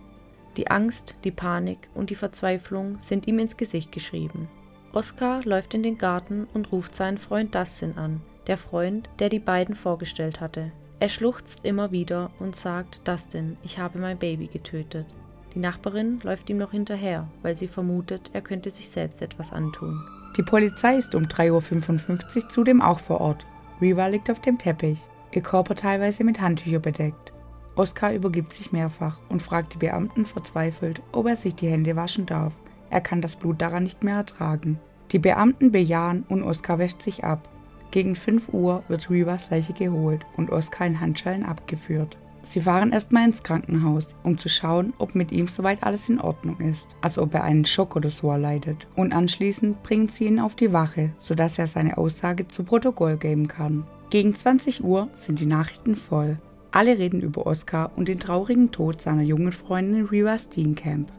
Die 0.57 0.71
Angst, 0.71 1.17
die 1.25 1.31
Panik 1.31 1.88
und 1.95 2.11
die 2.11 2.14
Verzweiflung 2.14 3.00
sind 3.00 3.26
ihm 3.26 3.38
ins 3.38 3.57
Gesicht 3.57 3.91
geschrieben. 3.93 4.49
Oskar 4.93 5.43
läuft 5.45 5.75
in 5.75 5.83
den 5.83 5.99
Garten 5.99 6.47
und 6.55 6.71
ruft 6.71 6.95
seinen 6.95 7.19
Freund 7.19 7.55
Dustin 7.55 7.99
an, 7.99 8.21
der 8.47 8.57
Freund, 8.57 9.09
der 9.19 9.29
die 9.29 9.41
beiden 9.41 9.75
vorgestellt 9.75 10.41
hatte. 10.41 10.71
Er 11.00 11.09
schluchzt 11.09 11.64
immer 11.64 11.91
wieder 11.91 12.31
und 12.38 12.55
sagt, 12.55 13.07
Dustin, 13.07 13.57
ich 13.64 13.79
habe 13.79 13.99
mein 13.99 14.19
Baby 14.19 14.47
getötet. 14.47 15.07
Die 15.55 15.61
Nachbarin 15.61 16.19
läuft 16.23 16.51
ihm 16.51 16.59
noch 16.59 16.73
hinterher, 16.73 17.29
weil 17.43 17.55
sie 17.55 17.69
vermutet, 17.69 18.31
er 18.33 18.41
könnte 18.41 18.71
sich 18.71 18.91
selbst 18.91 19.23
etwas 19.23 19.53
antun. 19.53 20.05
Die 20.37 20.43
Polizei 20.43 20.97
ist 20.97 21.15
um 21.15 21.25
3.55 21.25 22.37
Uhr 22.37 22.49
zudem 22.49 22.83
auch 22.83 22.99
vor 22.99 23.21
Ort. 23.21 23.47
Reva 23.81 24.09
liegt 24.09 24.31
auf 24.31 24.41
dem 24.41 24.59
Teppich, 24.59 24.99
ihr 25.31 25.43
Körper 25.43 25.77
teilweise 25.77 26.25
mit 26.25 26.41
Handtücher 26.41 26.81
bedeckt. 26.81 27.33
Oskar 27.77 28.15
übergibt 28.15 28.53
sich 28.53 28.73
mehrfach 28.73 29.21
und 29.29 29.43
fragt 29.43 29.75
die 29.75 29.79
Beamten 29.79 30.27
verzweifelt, 30.27 31.03
ob 31.13 31.27
er 31.27 31.37
sich 31.37 31.55
die 31.55 31.69
Hände 31.69 31.95
waschen 31.95 32.27
darf. 32.27 32.55
Er 32.91 33.01
kann 33.01 33.21
das 33.21 33.37
Blut 33.37 33.61
daran 33.61 33.85
nicht 33.85 34.03
mehr 34.03 34.17
ertragen. 34.17 34.81
Die 35.13 35.19
Beamten 35.19 35.71
bejahen 35.71 36.25
und 36.29 36.43
Oskar 36.43 36.79
wäscht 36.79 37.03
sich 37.03 37.25
ab. 37.25 37.49
Gegen 37.91 38.17
5 38.17 38.49
Uhr 38.53 38.83
wird 38.89 39.09
Rivas 39.11 39.51
Leiche 39.51 39.73
geholt 39.73 40.27
und 40.37 40.51
Oskar 40.51 40.87
in 40.87 41.01
Handschellen 41.01 41.45
abgeführt. 41.45 42.17
Sie 42.45 42.61
fahren 42.61 42.93
erstmal 42.93 43.25
ins 43.25 43.43
Krankenhaus, 43.43 44.15
um 44.23 44.37
zu 44.37 44.51
schauen, 44.51 44.93
ob 44.99 45.15
mit 45.15 45.33
ihm 45.33 45.49
soweit 45.49 45.83
alles 45.83 46.11
in 46.11 46.21
Ordnung 46.21 46.61
ist, 46.61 46.89
also 47.01 47.23
ob 47.23 47.33
er 47.33 47.43
einen 47.43 47.65
Schock 47.65 47.97
oder 47.97 48.11
so 48.11 48.31
erleidet. 48.31 48.87
Und 48.95 49.15
anschließend 49.15 49.83
bringen 49.83 50.09
sie 50.09 50.27
ihn 50.27 50.39
auf 50.39 50.55
die 50.55 50.73
Wache, 50.73 51.13
sodass 51.19 51.59
er 51.59 51.67
seine 51.67 51.97
Aussage 51.97 52.47
zu 52.47 52.63
Protokoll 52.63 53.17
geben 53.17 53.49
kann. 53.49 53.87
Gegen 54.11 54.35
20 54.35 54.85
Uhr 54.85 55.09
sind 55.15 55.41
die 55.41 55.47
Nachrichten 55.47 55.97
voll. 55.97 56.39
Alle 56.71 56.99
reden 56.99 57.23
über 57.23 57.47
Oscar 57.47 57.93
und 57.97 58.09
den 58.09 58.21
traurigen 58.21 58.71
Tod 58.73 59.01
seiner 59.01 59.23
jungen 59.23 59.53
Freundin 59.53 60.05
Reva 60.05 60.39
Steenkamp. 60.39 61.11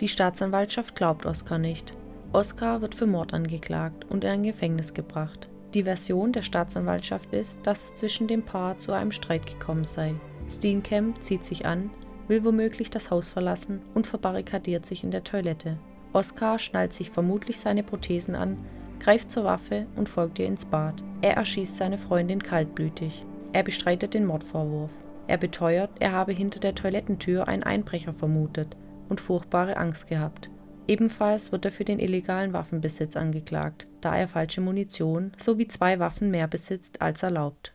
Die 0.00 0.08
Staatsanwaltschaft 0.08 0.94
glaubt 0.94 1.24
Oscar 1.24 1.58
nicht. 1.58 1.94
Oscar 2.32 2.82
wird 2.82 2.94
für 2.94 3.06
Mord 3.06 3.32
angeklagt 3.32 4.04
und 4.10 4.24
in 4.24 4.30
ein 4.30 4.42
Gefängnis 4.42 4.92
gebracht. 4.92 5.48
Die 5.72 5.84
Version 5.84 6.32
der 6.32 6.42
Staatsanwaltschaft 6.42 7.32
ist, 7.32 7.58
dass 7.62 7.84
es 7.84 7.94
zwischen 7.94 8.28
dem 8.28 8.42
Paar 8.42 8.78
zu 8.78 8.92
einem 8.92 9.10
Streit 9.10 9.46
gekommen 9.46 9.84
sei. 9.84 10.14
Steenkamp 10.48 11.22
zieht 11.22 11.44
sich 11.44 11.66
an, 11.66 11.90
will 12.28 12.44
womöglich 12.44 12.90
das 12.90 13.10
Haus 13.10 13.28
verlassen 13.28 13.80
und 13.94 14.06
verbarrikadiert 14.06 14.86
sich 14.86 15.04
in 15.04 15.10
der 15.10 15.24
Toilette. 15.24 15.78
Oskar 16.12 16.58
schnallt 16.58 16.92
sich 16.92 17.10
vermutlich 17.10 17.60
seine 17.60 17.82
Prothesen 17.82 18.34
an, 18.34 18.56
greift 19.00 19.30
zur 19.30 19.44
Waffe 19.44 19.86
und 19.96 20.08
folgt 20.08 20.38
ihr 20.38 20.46
ins 20.46 20.64
Bad. 20.64 21.02
Er 21.20 21.36
erschießt 21.36 21.76
seine 21.76 21.98
Freundin 21.98 22.42
kaltblütig. 22.42 23.24
Er 23.52 23.62
bestreitet 23.62 24.14
den 24.14 24.26
Mordvorwurf. 24.26 24.92
Er 25.26 25.38
beteuert, 25.38 25.90
er 25.98 26.12
habe 26.12 26.32
hinter 26.32 26.60
der 26.60 26.74
Toilettentür 26.74 27.48
einen 27.48 27.62
Einbrecher 27.62 28.12
vermutet 28.12 28.76
und 29.08 29.20
furchtbare 29.20 29.76
Angst 29.76 30.08
gehabt. 30.08 30.50
Ebenfalls 30.88 31.50
wird 31.50 31.64
er 31.64 31.72
für 31.72 31.84
den 31.84 31.98
illegalen 31.98 32.52
Waffenbesitz 32.52 33.16
angeklagt, 33.16 33.88
da 34.00 34.16
er 34.16 34.28
falsche 34.28 34.60
Munition 34.60 35.32
sowie 35.36 35.66
zwei 35.66 35.98
Waffen 35.98 36.30
mehr 36.30 36.46
besitzt 36.46 37.02
als 37.02 37.24
erlaubt. 37.24 37.72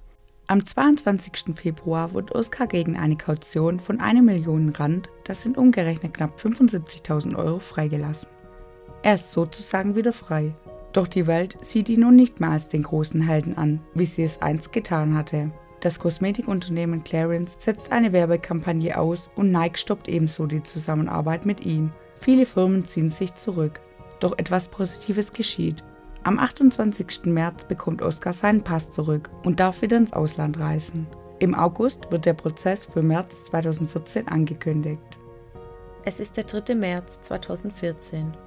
Am 0.51 0.65
22. 0.65 1.55
Februar 1.55 2.13
wird 2.13 2.35
Oskar 2.35 2.67
gegen 2.67 2.97
eine 2.97 3.15
Kaution 3.15 3.79
von 3.79 4.01
1 4.01 4.21
Million 4.21 4.67
Rand, 4.67 5.09
das 5.23 5.43
sind 5.43 5.57
umgerechnet 5.57 6.13
knapp 6.13 6.37
75.000 6.37 7.37
Euro, 7.37 7.59
freigelassen. 7.59 8.27
Er 9.01 9.15
ist 9.15 9.31
sozusagen 9.31 9.95
wieder 9.95 10.11
frei. 10.11 10.53
Doch 10.91 11.07
die 11.07 11.25
Welt 11.25 11.57
sieht 11.61 11.87
ihn 11.87 12.01
nun 12.01 12.17
nicht 12.17 12.41
mehr 12.41 12.49
als 12.49 12.67
den 12.67 12.83
großen 12.83 13.21
Helden 13.21 13.57
an, 13.57 13.79
wie 13.93 14.03
sie 14.03 14.23
es 14.23 14.41
einst 14.41 14.73
getan 14.73 15.15
hatte. 15.15 15.51
Das 15.79 15.99
Kosmetikunternehmen 15.99 17.05
Clarins 17.05 17.55
setzt 17.57 17.93
eine 17.93 18.11
Werbekampagne 18.11 18.97
aus 18.97 19.31
und 19.37 19.53
Nike 19.53 19.77
stoppt 19.77 20.09
ebenso 20.09 20.47
die 20.47 20.63
Zusammenarbeit 20.63 21.45
mit 21.45 21.65
ihm. 21.65 21.93
Viele 22.15 22.45
Firmen 22.45 22.83
ziehen 22.83 23.09
sich 23.09 23.35
zurück. 23.35 23.79
Doch 24.19 24.37
etwas 24.37 24.67
Positives 24.67 25.31
geschieht. 25.31 25.81
Am 26.23 26.37
28. 26.37 27.25
März 27.25 27.63
bekommt 27.63 28.03
Oscar 28.03 28.31
seinen 28.31 28.63
Pass 28.63 28.91
zurück 28.91 29.31
und 29.43 29.59
darf 29.59 29.81
wieder 29.81 29.97
ins 29.97 30.13
Ausland 30.13 30.59
reisen. 30.59 31.07
Im 31.39 31.55
August 31.55 32.11
wird 32.11 32.27
der 32.27 32.35
Prozess 32.35 32.85
für 32.85 33.01
März 33.01 33.45
2014 33.45 34.27
angekündigt. 34.27 35.01
Es 36.05 36.19
ist 36.19 36.37
der 36.37 36.43
3. 36.43 36.75
März 36.75 37.23
2014. 37.23 38.37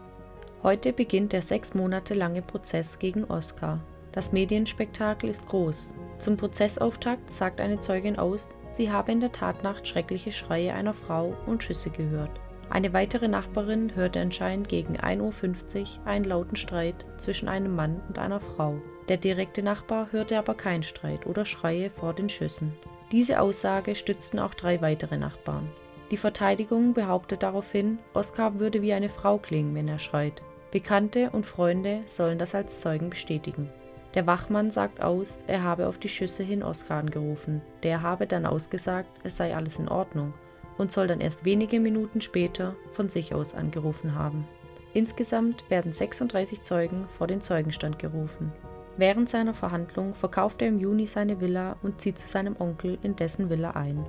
Heute 0.62 0.92
beginnt 0.92 1.32
der 1.32 1.42
sechs 1.42 1.74
Monate 1.74 2.14
lange 2.14 2.42
Prozess 2.42 3.00
gegen 3.00 3.24
Oscar. 3.24 3.80
Das 4.12 4.30
Medienspektakel 4.30 5.28
ist 5.28 5.44
groß. 5.48 5.94
Zum 6.20 6.36
Prozessauftakt 6.36 7.28
sagt 7.28 7.60
eine 7.60 7.80
Zeugin 7.80 8.16
aus, 8.16 8.56
sie 8.70 8.92
habe 8.92 9.10
in 9.10 9.18
der 9.18 9.32
Tatnacht 9.32 9.88
schreckliche 9.88 10.30
Schreie 10.30 10.74
einer 10.74 10.94
Frau 10.94 11.34
und 11.46 11.64
Schüsse 11.64 11.90
gehört. 11.90 12.40
Eine 12.70 12.92
weitere 12.92 13.28
Nachbarin 13.28 13.94
hörte 13.94 14.20
anscheinend 14.20 14.68
gegen 14.68 14.96
1.50 14.96 15.80
Uhr 15.80 16.06
einen 16.06 16.24
lauten 16.24 16.56
Streit 16.56 17.04
zwischen 17.18 17.48
einem 17.48 17.74
Mann 17.76 18.00
und 18.08 18.18
einer 18.18 18.40
Frau. 18.40 18.76
Der 19.08 19.16
direkte 19.16 19.62
Nachbar 19.62 20.08
hörte 20.12 20.38
aber 20.38 20.54
keinen 20.54 20.82
Streit 20.82 21.26
oder 21.26 21.44
Schreie 21.44 21.90
vor 21.90 22.14
den 22.14 22.28
Schüssen. 22.28 22.72
Diese 23.12 23.40
Aussage 23.40 23.94
stützten 23.94 24.38
auch 24.38 24.54
drei 24.54 24.80
weitere 24.80 25.16
Nachbarn. 25.16 25.68
Die 26.10 26.16
Verteidigung 26.16 26.94
behauptet 26.94 27.42
daraufhin, 27.42 27.98
Oskar 28.12 28.58
würde 28.58 28.82
wie 28.82 28.92
eine 28.92 29.08
Frau 29.08 29.38
klingen, 29.38 29.74
wenn 29.74 29.88
er 29.88 29.98
schreit. 29.98 30.42
Bekannte 30.70 31.30
und 31.30 31.46
Freunde 31.46 32.00
sollen 32.06 32.38
das 32.38 32.54
als 32.54 32.80
Zeugen 32.80 33.10
bestätigen. 33.10 33.70
Der 34.14 34.26
Wachmann 34.26 34.70
sagt 34.70 35.02
aus, 35.02 35.44
er 35.46 35.62
habe 35.62 35.86
auf 35.86 35.98
die 35.98 36.08
Schüsse 36.08 36.42
hin 36.42 36.62
Oskar 36.62 36.98
angerufen. 36.98 37.62
Der 37.82 38.02
habe 38.02 38.26
dann 38.26 38.46
ausgesagt, 38.46 39.10
es 39.22 39.36
sei 39.36 39.54
alles 39.54 39.78
in 39.78 39.88
Ordnung 39.88 40.34
und 40.78 40.92
soll 40.92 41.06
dann 41.06 41.20
erst 41.20 41.44
wenige 41.44 41.80
Minuten 41.80 42.20
später 42.20 42.74
von 42.92 43.08
sich 43.08 43.34
aus 43.34 43.54
angerufen 43.54 44.14
haben. 44.14 44.46
Insgesamt 44.92 45.68
werden 45.70 45.92
36 45.92 46.62
Zeugen 46.62 47.06
vor 47.18 47.26
den 47.26 47.40
Zeugenstand 47.40 47.98
gerufen. 47.98 48.52
Während 48.96 49.28
seiner 49.28 49.54
Verhandlung 49.54 50.14
verkauft 50.14 50.62
er 50.62 50.68
im 50.68 50.78
Juni 50.78 51.06
seine 51.06 51.40
Villa 51.40 51.76
und 51.82 52.00
zieht 52.00 52.16
zu 52.16 52.28
seinem 52.28 52.54
Onkel 52.58 52.98
in 53.02 53.16
dessen 53.16 53.50
Villa 53.50 53.70
ein. 53.70 54.06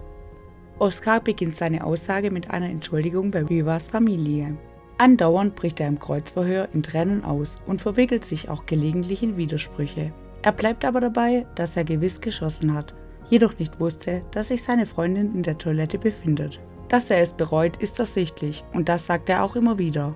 Oscar 0.77 1.21
beginnt 1.21 1.55
seine 1.55 1.83
Aussage 1.83 2.29
mit 2.29 2.51
einer 2.51 2.69
Entschuldigung 2.69 3.31
bei 3.31 3.43
Rivas 3.43 3.87
Familie. 3.87 4.57
Andauernd 4.97 5.55
bricht 5.55 5.79
er 5.79 5.87
im 5.87 5.99
Kreuzverhör 5.99 6.69
in 6.73 6.83
Tränen 6.83 7.25
aus 7.25 7.57
und 7.65 7.81
verwickelt 7.81 8.25
sich 8.25 8.49
auch 8.49 8.65
gelegentlich 8.65 9.23
in 9.23 9.37
Widersprüche. 9.37 10.13
Er 10.43 10.51
bleibt 10.51 10.85
aber 10.85 11.01
dabei, 11.01 11.47
dass 11.55 11.75
er 11.75 11.83
gewiss 11.83 12.21
geschossen 12.21 12.73
hat 12.73 12.93
jedoch 13.29 13.57
nicht 13.59 13.79
wusste, 13.79 14.21
dass 14.31 14.47
sich 14.49 14.63
seine 14.63 14.85
Freundin 14.85 15.33
in 15.35 15.43
der 15.43 15.57
Toilette 15.57 15.97
befindet. 15.97 16.59
Dass 16.89 17.09
er 17.09 17.21
es 17.21 17.33
bereut, 17.33 17.77
ist 17.77 17.99
ersichtlich 17.99 18.63
und 18.73 18.89
das 18.89 19.05
sagt 19.05 19.29
er 19.29 19.43
auch 19.43 19.55
immer 19.55 19.77
wieder. 19.77 20.15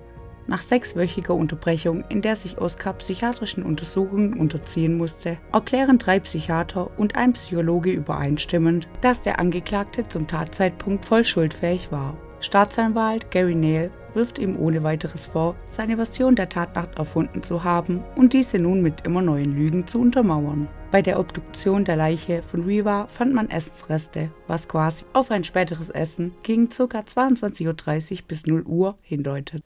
Nach 0.49 0.61
sechswöchiger 0.63 1.35
Unterbrechung, 1.35 2.03
in 2.09 2.23
der 2.23 2.35
sich 2.35 2.57
Oskar 2.57 2.93
psychiatrischen 2.93 3.61
Untersuchungen 3.61 4.33
unterziehen 4.33 4.97
musste, 4.97 5.37
erklären 5.53 5.99
drei 5.99 6.19
Psychiater 6.19 6.89
und 6.97 7.15
ein 7.15 7.33
Psychologe 7.33 7.91
übereinstimmend, 7.91 8.87
dass 9.01 9.21
der 9.21 9.39
Angeklagte 9.39 10.07
zum 10.07 10.25
Tatzeitpunkt 10.25 11.05
voll 11.05 11.23
schuldfähig 11.23 11.91
war. 11.91 12.17
Staatsanwalt 12.39 13.29
Gary 13.29 13.53
Neal 13.53 13.91
wirft 14.15 14.39
ihm 14.39 14.57
ohne 14.57 14.81
weiteres 14.81 15.27
vor, 15.27 15.55
seine 15.67 15.97
Version 15.97 16.35
der 16.35 16.49
Tatnacht 16.49 16.97
erfunden 16.97 17.43
zu 17.43 17.63
haben 17.63 18.03
und 18.15 18.33
diese 18.33 18.57
nun 18.57 18.81
mit 18.81 19.05
immer 19.05 19.21
neuen 19.21 19.55
Lügen 19.55 19.85
zu 19.85 19.99
untermauern. 19.99 20.67
Bei 20.91 21.03
der 21.03 21.19
Obduktion 21.19 21.85
der 21.85 21.95
Leiche 21.95 22.41
von 22.41 22.63
Riva 22.63 23.05
fand 23.07 23.31
man 23.31 23.51
Essensreste, 23.51 24.31
was 24.47 24.67
quasi 24.67 25.05
auf 25.13 25.29
ein 25.29 25.43
späteres 25.43 25.89
Essen 25.89 26.33
gegen 26.41 26.67
ca. 26.69 26.83
22.30 26.83 27.67
Uhr 27.67 28.17
bis 28.27 28.47
0 28.47 28.63
Uhr 28.63 28.95
hindeutet. 29.01 29.61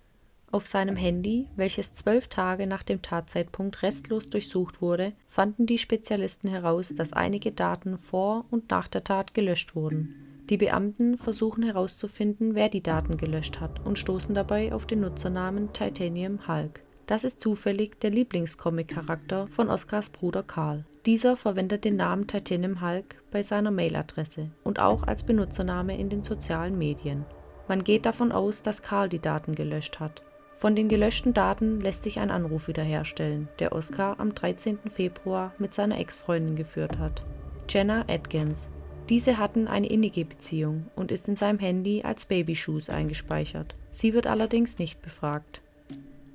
Auf 0.51 0.67
seinem 0.67 0.97
Handy, 0.97 1.47
welches 1.55 1.93
zwölf 1.93 2.27
Tage 2.27 2.67
nach 2.67 2.83
dem 2.83 3.01
Tatzeitpunkt 3.01 3.83
restlos 3.83 4.29
durchsucht 4.29 4.81
wurde, 4.81 5.13
fanden 5.29 5.65
die 5.65 5.77
Spezialisten 5.77 6.49
heraus, 6.49 6.93
dass 6.93 7.13
einige 7.13 7.53
Daten 7.53 7.97
vor 7.97 8.43
und 8.51 8.69
nach 8.69 8.89
der 8.89 9.05
Tat 9.05 9.33
gelöscht 9.33 9.75
wurden. 9.75 10.43
Die 10.49 10.57
Beamten 10.57 11.17
versuchen 11.17 11.63
herauszufinden, 11.63 12.53
wer 12.53 12.67
die 12.67 12.83
Daten 12.83 13.15
gelöscht 13.15 13.61
hat 13.61 13.83
und 13.85 13.97
stoßen 13.97 14.35
dabei 14.35 14.73
auf 14.73 14.85
den 14.85 14.99
Nutzernamen 14.99 15.71
Titanium 15.71 16.49
Hulk. 16.49 16.81
Das 17.05 17.23
ist 17.23 17.39
zufällig 17.39 18.01
der 18.01 18.09
Lieblingscomic-Charakter 18.09 19.47
von 19.47 19.69
Oscars 19.69 20.09
Bruder 20.09 20.43
Karl. 20.43 20.83
Dieser 21.05 21.35
verwendet 21.35 21.83
den 21.83 21.97
Namen 21.97 22.27
Titanium 22.27 22.81
Hulk 22.81 23.21
bei 23.29 23.43
seiner 23.43 23.71
Mailadresse 23.71 24.51
und 24.63 24.79
auch 24.79 25.03
als 25.03 25.23
Benutzername 25.23 25.97
in 25.97 26.09
den 26.09 26.23
sozialen 26.23 26.77
Medien. 26.77 27.25
Man 27.67 27.83
geht 27.83 28.05
davon 28.05 28.31
aus, 28.31 28.61
dass 28.61 28.81
Karl 28.81 29.09
die 29.09 29.19
Daten 29.19 29.53
gelöscht 29.53 29.99
hat. 29.99 30.21
Von 30.55 30.77
den 30.77 30.87
gelöschten 30.87 31.33
Daten 31.33 31.81
lässt 31.81 32.03
sich 32.03 32.19
ein 32.19 32.31
Anruf 32.31 32.69
wiederherstellen, 32.69 33.49
der 33.59 33.73
Oscar 33.73 34.17
am 34.19 34.33
13. 34.33 34.79
Februar 34.89 35.53
mit 35.57 35.73
seiner 35.73 35.99
Ex-Freundin 35.99 36.55
geführt 36.55 36.97
hat. 36.99 37.21
Jenna 37.67 38.05
Atkins, 38.07 38.69
diese 39.09 39.37
hatten 39.37 39.67
eine 39.67 39.87
innige 39.87 40.23
Beziehung 40.23 40.87
und 40.95 41.11
ist 41.11 41.27
in 41.27 41.35
seinem 41.35 41.59
Handy 41.59 42.03
als 42.03 42.25
Babyshoes 42.25 42.89
eingespeichert. 42.89 43.75
Sie 43.91 44.13
wird 44.13 44.27
allerdings 44.27 44.79
nicht 44.79 45.01
befragt. 45.01 45.62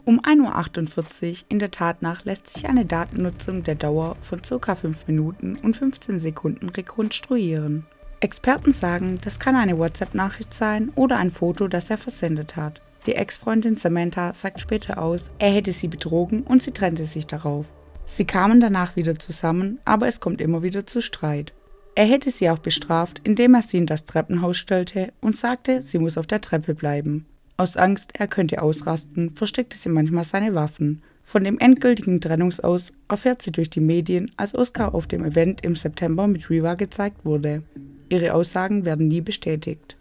Um 0.04 0.20
1.48 0.20 1.28
Uhr 1.30 1.37
in 1.48 1.58
der 1.58 1.70
Tatnacht 1.70 2.24
lässt 2.24 2.48
sich 2.48 2.66
eine 2.66 2.87
Datennutzung 2.87 3.62
der 3.62 3.74
Dauer 3.74 4.16
von 4.22 4.40
ca. 4.40 4.74
5 4.74 5.06
Minuten 5.06 5.56
und 5.56 5.76
15 5.76 6.18
Sekunden 6.18 6.68
rekonstruieren. 6.70 7.87
Experten 8.20 8.72
sagen, 8.72 9.20
das 9.22 9.38
kann 9.38 9.54
eine 9.54 9.78
WhatsApp-Nachricht 9.78 10.52
sein 10.52 10.90
oder 10.94 11.18
ein 11.18 11.30
Foto, 11.30 11.68
das 11.68 11.90
er 11.90 11.98
versendet 11.98 12.56
hat. 12.56 12.82
Die 13.06 13.14
Ex-Freundin 13.14 13.76
Samantha 13.76 14.34
sagt 14.34 14.61
später 14.61 14.98
aus, 14.98 15.30
er 15.38 15.50
hätte 15.50 15.72
sie 15.72 15.88
betrogen 15.88 16.42
und 16.42 16.62
sie 16.62 16.72
trennte 16.72 17.06
sich 17.06 17.26
darauf. 17.26 17.66
Sie 18.06 18.24
kamen 18.24 18.61
danach 18.61 18.96
wieder 18.96 19.18
zusammen, 19.18 19.78
aber 19.84 20.08
es 20.08 20.20
kommt 20.20 20.40
immer 20.40 20.62
wieder 20.62 20.87
zu 20.87 21.00
Streit. 21.00 21.52
Er 21.94 22.06
hätte 22.06 22.30
sie 22.30 22.48
auch 22.48 22.58
bestraft, 22.58 23.20
indem 23.24 23.54
er 23.54 23.62
sie 23.62 23.78
in 23.78 23.87
das 23.87 24.04
Treppenhaus 24.04 24.56
stellte 24.56 25.12
und 25.20 25.37
sagte, 25.37 25.82
sie 25.82 25.98
muss 25.98 26.16
auf 26.16 26.26
der 26.26 26.40
Treppe 26.40 26.74
bleiben. 26.74 27.26
Aus 27.61 27.77
Angst, 27.77 28.12
er 28.14 28.29
könnte 28.29 28.62
ausrasten, 28.62 29.31
versteckte 29.31 29.77
sie 29.77 29.88
manchmal 29.88 30.23
seine 30.23 30.55
Waffen. 30.55 31.03
Von 31.25 31.42
dem 31.42 31.59
endgültigen 31.59 32.21
Trennungsaus 32.21 32.92
erfährt 33.09 33.42
sie 33.42 33.51
durch 33.51 33.68
die 33.68 33.81
Medien, 33.81 34.31
als 34.37 34.55
Oscar 34.55 34.94
auf 34.94 35.09
dem 35.09 35.25
Event 35.25 35.64
im 35.64 35.75
September 35.75 36.29
mit 36.29 36.49
Riva 36.51 36.75
gezeigt 36.75 37.25
wurde. 37.25 37.64
Ihre 38.11 38.35
Aussagen 38.35 38.85
werden 38.85 39.09
nie 39.09 39.23
bestätigt. 39.23 39.97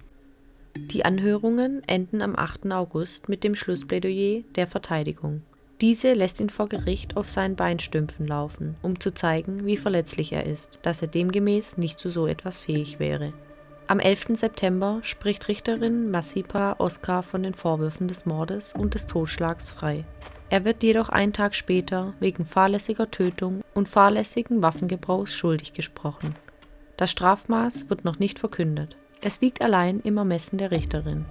Die 0.76 1.04
Anhörungen 1.04 1.82
enden 1.88 2.22
am 2.22 2.36
8. 2.36 2.72
August 2.72 3.28
mit 3.28 3.44
dem 3.44 3.56
Schlussplädoyer 3.56 4.44
der 4.56 4.68
Verteidigung. 4.68 5.42
Diese 5.82 6.14
lässt 6.14 6.40
ihn 6.40 6.52
vor 6.52 6.70
Gericht 6.70 7.18
auf 7.18 7.28
seinen 7.28 7.56
Beinstümpfen 7.56 8.28
laufen, 8.28 8.76
um 8.84 9.00
zu 9.00 9.16
zeigen, 9.16 9.66
wie 9.66 9.78
verletzlich 9.78 10.32
er 10.32 10.46
ist, 10.46 10.78
dass 10.84 11.02
er 11.02 11.08
demgemäß 11.08 11.80
nicht 11.80 12.00
zu 12.00 12.12
so 12.12 12.28
etwas 12.28 12.60
fähig 12.60 13.00
wäre. 13.00 13.34
Am 13.90 14.00
11. 14.02 14.32
September 14.34 15.00
spricht 15.02 15.48
Richterin 15.48 16.12
Massipa 16.12 16.76
Oskar 16.78 17.24
von 17.24 17.44
den 17.44 17.54
Vorwürfen 17.54 18.10
des 18.10 18.26
Mordes 18.26 18.74
und 18.74 18.96
des 18.96 19.06
Totschlags 19.06 19.72
frei. 19.72 20.04
Er 20.50 20.66
wird 20.66 20.84
jedoch 20.84 21.08
einen 21.08 21.32
Tag 21.32 21.56
später 21.56 22.14
wegen 22.20 22.46
fahrlässiger 22.46 23.10
Tötung 23.10 23.62
und 23.74 23.88
fahrlässigen 23.88 24.62
Waffengebrauchs 24.62 25.34
schuldig 25.34 25.72
gesprochen. 25.72 26.36
Das 26.98 27.12
Strafmaß 27.12 27.90
wird 27.90 28.04
noch 28.04 28.20
nicht 28.20 28.40
verkündet. 28.40 28.98
Es 29.22 29.40
liegt 29.40 29.62
allein 29.62 30.02
im 30.02 30.18
Ermessen 30.18 30.58
der 30.58 30.72
Richterin. 30.72 31.24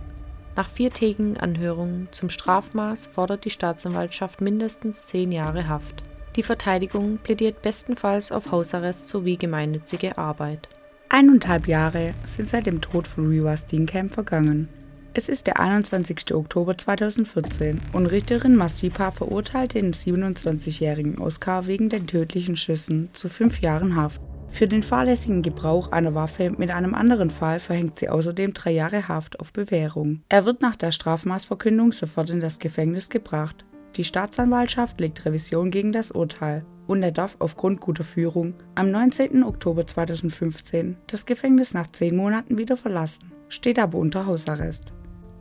Nach 0.56 0.70
viertägigen 0.70 1.36
Anhörungen 1.36 2.08
zum 2.10 2.30
Strafmaß 2.30 3.04
fordert 3.04 3.44
die 3.44 3.50
Staatsanwaltschaft 3.50 4.40
mindestens 4.40 5.06
zehn 5.06 5.30
Jahre 5.30 5.68
Haft. 5.68 6.02
Die 6.36 6.42
Verteidigung 6.42 7.18
plädiert 7.18 7.60
bestenfalls 7.60 8.32
auf 8.32 8.50
Hausarrest 8.50 9.08
sowie 9.08 9.36
gemeinnützige 9.36 10.16
Arbeit. 10.16 10.70
Eineinhalb 11.08 11.68
Jahre 11.68 12.14
sind 12.24 12.48
seit 12.48 12.66
dem 12.66 12.80
Tod 12.80 13.06
von 13.06 13.28
Rewa 13.28 13.56
Steenkamp 13.56 14.12
vergangen. 14.12 14.68
Es 15.14 15.28
ist 15.28 15.46
der 15.46 15.60
21. 15.60 16.34
Oktober 16.34 16.76
2014 16.76 17.80
und 17.92 18.06
Richterin 18.06 18.56
Masipa 18.56 19.12
verurteilt 19.12 19.74
den 19.74 19.94
27-jährigen 19.94 21.18
Oscar 21.18 21.66
wegen 21.66 21.88
den 21.88 22.06
tödlichen 22.06 22.56
Schüssen 22.56 23.08
zu 23.12 23.28
fünf 23.28 23.60
Jahren 23.60 23.94
Haft. 23.94 24.20
Für 24.48 24.66
den 24.66 24.82
fahrlässigen 24.82 25.42
Gebrauch 25.42 25.92
einer 25.92 26.14
Waffe 26.14 26.50
mit 26.50 26.70
einem 26.70 26.94
anderen 26.94 27.30
Fall 27.30 27.60
verhängt 27.60 27.98
sie 27.98 28.08
außerdem 28.08 28.52
drei 28.52 28.72
Jahre 28.72 29.08
Haft 29.08 29.38
auf 29.40 29.52
Bewährung. 29.52 30.22
Er 30.28 30.44
wird 30.44 30.60
nach 30.60 30.76
der 30.76 30.90
Strafmaßverkündung 30.90 31.92
sofort 31.92 32.30
in 32.30 32.40
das 32.40 32.58
Gefängnis 32.58 33.08
gebracht. 33.08 33.64
Die 33.96 34.04
Staatsanwaltschaft 34.04 35.00
legt 35.00 35.24
Revision 35.24 35.70
gegen 35.70 35.92
das 35.92 36.10
Urteil 36.10 36.66
und 36.86 37.02
er 37.02 37.12
darf 37.12 37.36
aufgrund 37.38 37.80
guter 37.80 38.04
Führung 38.04 38.54
am 38.74 38.90
19. 38.90 39.42
Oktober 39.42 39.86
2015 39.86 40.96
das 41.06 41.26
Gefängnis 41.26 41.74
nach 41.74 41.86
zehn 41.88 42.16
Monaten 42.16 42.58
wieder 42.58 42.76
verlassen, 42.76 43.32
steht 43.48 43.78
aber 43.78 43.98
unter 43.98 44.26
Hausarrest. 44.26 44.92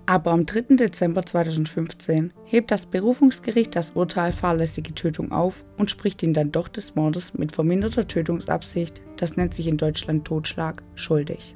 Aber 0.08 0.32
am 0.32 0.46
3. 0.46 0.76
Dezember 0.76 1.26
2015 1.26 2.32
hebt 2.46 2.70
das 2.70 2.86
Berufungsgericht 2.86 3.76
das 3.76 3.92
Urteil 3.92 4.34
fahrlässige 4.34 4.94
Tötung 4.94 5.32
auf 5.32 5.66
und 5.78 5.90
spricht 5.90 6.22
ihn 6.22 6.34
dann 6.34 6.52
doch 6.52 6.68
des 6.68 6.94
Mordes 6.94 7.34
mit 7.34 7.52
verminderter 7.52 8.08
Tötungsabsicht, 8.08 9.02
das 9.18 9.36
nennt 9.36 9.56
sich 9.56 9.68
in 9.68 9.78
Deutschland 9.78 10.26
Totschlag, 10.26 10.84
schuldig. 10.94 11.56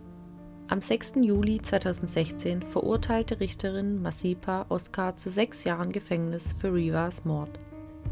Am 0.68 0.82
6. 0.82 1.14
Juli 1.22 1.62
2016 1.62 2.64
verurteilte 2.64 3.40
Richterin 3.40 4.02
Masipa 4.02 4.66
Oskar 4.70 5.16
zu 5.16 5.30
sechs 5.30 5.64
Jahren 5.64 5.92
Gefängnis 5.92 6.54
für 6.60 6.74
Rivas 6.74 7.26
Mord. 7.26 7.60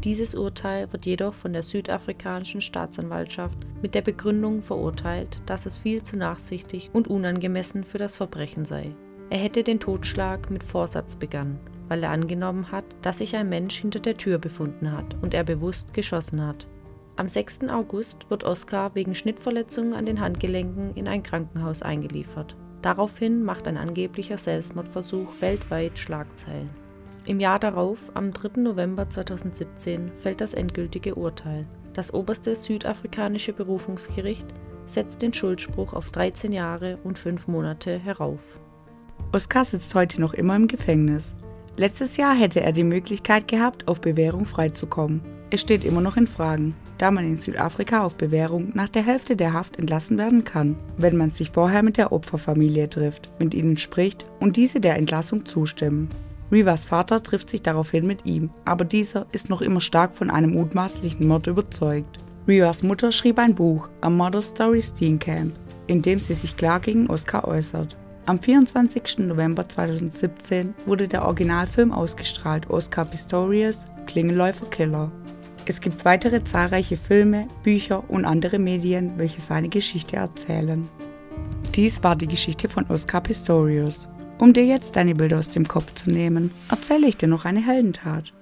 Dieses 0.04 0.36
Urteil 0.36 0.92
wird 0.92 1.06
jedoch 1.06 1.34
von 1.34 1.52
der 1.52 1.64
südafrikanischen 1.64 2.60
Staatsanwaltschaft 2.60 3.58
mit 3.82 3.96
der 3.96 4.02
Begründung 4.02 4.62
verurteilt, 4.62 5.40
dass 5.46 5.66
es 5.66 5.76
viel 5.76 6.02
zu 6.04 6.16
nachsichtig 6.16 6.90
und 6.92 7.08
unangemessen 7.08 7.82
für 7.82 7.98
das 7.98 8.16
Verbrechen 8.16 8.64
sei. 8.64 8.94
Er 9.30 9.38
hätte 9.38 9.64
den 9.64 9.80
Totschlag 9.80 10.50
mit 10.50 10.62
Vorsatz 10.62 11.16
begangen, 11.16 11.58
weil 11.88 12.04
er 12.04 12.10
angenommen 12.10 12.70
hat, 12.70 12.84
dass 13.02 13.18
sich 13.18 13.34
ein 13.34 13.48
Mensch 13.48 13.76
hinter 13.80 13.98
der 13.98 14.16
Tür 14.16 14.38
befunden 14.38 14.92
hat 14.92 15.16
und 15.20 15.34
er 15.34 15.42
bewusst 15.42 15.92
geschossen 15.92 16.46
hat. 16.46 16.68
Am 17.16 17.26
6. 17.26 17.68
August 17.68 18.30
wird 18.30 18.44
Oskar 18.44 18.94
wegen 18.94 19.16
Schnittverletzungen 19.16 19.94
an 19.94 20.06
den 20.06 20.20
Handgelenken 20.20 20.94
in 20.94 21.08
ein 21.08 21.24
Krankenhaus 21.24 21.82
eingeliefert. 21.82 22.54
Daraufhin 22.82 23.42
macht 23.42 23.66
ein 23.66 23.76
angeblicher 23.76 24.38
Selbstmordversuch 24.38 25.40
weltweit 25.40 25.98
Schlagzeilen. 25.98 26.70
Im 27.28 27.40
Jahr 27.40 27.58
darauf, 27.58 28.10
am 28.14 28.30
3. 28.30 28.62
November 28.62 29.10
2017, 29.10 30.12
fällt 30.16 30.40
das 30.40 30.54
endgültige 30.54 31.14
Urteil. 31.14 31.66
Das 31.92 32.14
oberste 32.14 32.56
südafrikanische 32.56 33.52
Berufungsgericht 33.52 34.46
setzt 34.86 35.20
den 35.20 35.34
Schuldspruch 35.34 35.92
auf 35.92 36.10
13 36.10 36.52
Jahre 36.52 36.96
und 37.04 37.18
5 37.18 37.46
Monate 37.46 37.98
herauf. 37.98 38.40
Oskar 39.30 39.66
sitzt 39.66 39.94
heute 39.94 40.22
noch 40.22 40.32
immer 40.32 40.56
im 40.56 40.68
Gefängnis. 40.68 41.34
Letztes 41.76 42.16
Jahr 42.16 42.34
hätte 42.34 42.62
er 42.62 42.72
die 42.72 42.82
Möglichkeit 42.82 43.46
gehabt, 43.46 43.88
auf 43.88 44.00
Bewährung 44.00 44.46
freizukommen. 44.46 45.20
Es 45.50 45.60
steht 45.60 45.84
immer 45.84 46.00
noch 46.00 46.16
in 46.16 46.26
Fragen, 46.26 46.74
da 46.96 47.10
man 47.10 47.26
in 47.26 47.36
Südafrika 47.36 48.04
auf 48.04 48.14
Bewährung 48.14 48.70
nach 48.72 48.88
der 48.88 49.04
Hälfte 49.04 49.36
der 49.36 49.52
Haft 49.52 49.78
entlassen 49.78 50.16
werden 50.16 50.44
kann, 50.44 50.76
wenn 50.96 51.18
man 51.18 51.28
sich 51.28 51.50
vorher 51.50 51.82
mit 51.82 51.98
der 51.98 52.10
Opferfamilie 52.10 52.88
trifft, 52.88 53.30
mit 53.38 53.52
ihnen 53.52 53.76
spricht 53.76 54.24
und 54.40 54.56
diese 54.56 54.80
der 54.80 54.96
Entlassung 54.96 55.44
zustimmen. 55.44 56.08
Rivas 56.50 56.86
Vater 56.86 57.22
trifft 57.22 57.50
sich 57.50 57.62
daraufhin 57.62 58.06
mit 58.06 58.24
ihm, 58.24 58.50
aber 58.64 58.84
dieser 58.84 59.26
ist 59.32 59.50
noch 59.50 59.60
immer 59.60 59.80
stark 59.80 60.16
von 60.16 60.30
einem 60.30 60.52
mutmaßlichen 60.52 61.26
Mord 61.26 61.46
überzeugt. 61.46 62.18
Rivas 62.46 62.82
Mutter 62.82 63.12
schrieb 63.12 63.38
ein 63.38 63.54
Buch, 63.54 63.88
A 64.00 64.08
Mother 64.08 64.40
Story 64.40 64.82
Steenkamp, 64.82 65.54
in 65.86 66.00
dem 66.00 66.18
sie 66.18 66.34
sich 66.34 66.56
klar 66.56 66.80
gegen 66.80 67.08
Oscar 67.10 67.46
äußert. 67.46 67.96
Am 68.24 68.38
24. 68.40 69.18
November 69.18 69.68
2017 69.68 70.74
wurde 70.86 71.08
der 71.08 71.24
Originalfilm 71.24 71.92
ausgestrahlt 71.92 72.68
Oscar 72.70 73.04
Pistorius 73.04 73.84
Klingelläufer 74.06 74.66
Killer. 74.66 75.12
Es 75.66 75.82
gibt 75.82 76.06
weitere 76.06 76.42
zahlreiche 76.44 76.96
Filme, 76.96 77.46
Bücher 77.62 78.02
und 78.08 78.24
andere 78.24 78.58
Medien, 78.58 79.12
welche 79.18 79.42
seine 79.42 79.68
Geschichte 79.68 80.16
erzählen. 80.16 80.88
Dies 81.74 82.02
war 82.02 82.16
die 82.16 82.26
Geschichte 82.26 82.70
von 82.70 82.86
Oscar 82.88 83.20
Pistorius. 83.20 84.08
Um 84.38 84.52
dir 84.52 84.64
jetzt 84.64 84.94
deine 84.94 85.16
Bilder 85.16 85.40
aus 85.40 85.50
dem 85.50 85.66
Kopf 85.66 85.94
zu 85.94 86.10
nehmen, 86.10 86.52
erzähle 86.70 87.08
ich 87.08 87.16
dir 87.16 87.26
noch 87.26 87.44
eine 87.44 87.64
Heldentat. 87.64 88.32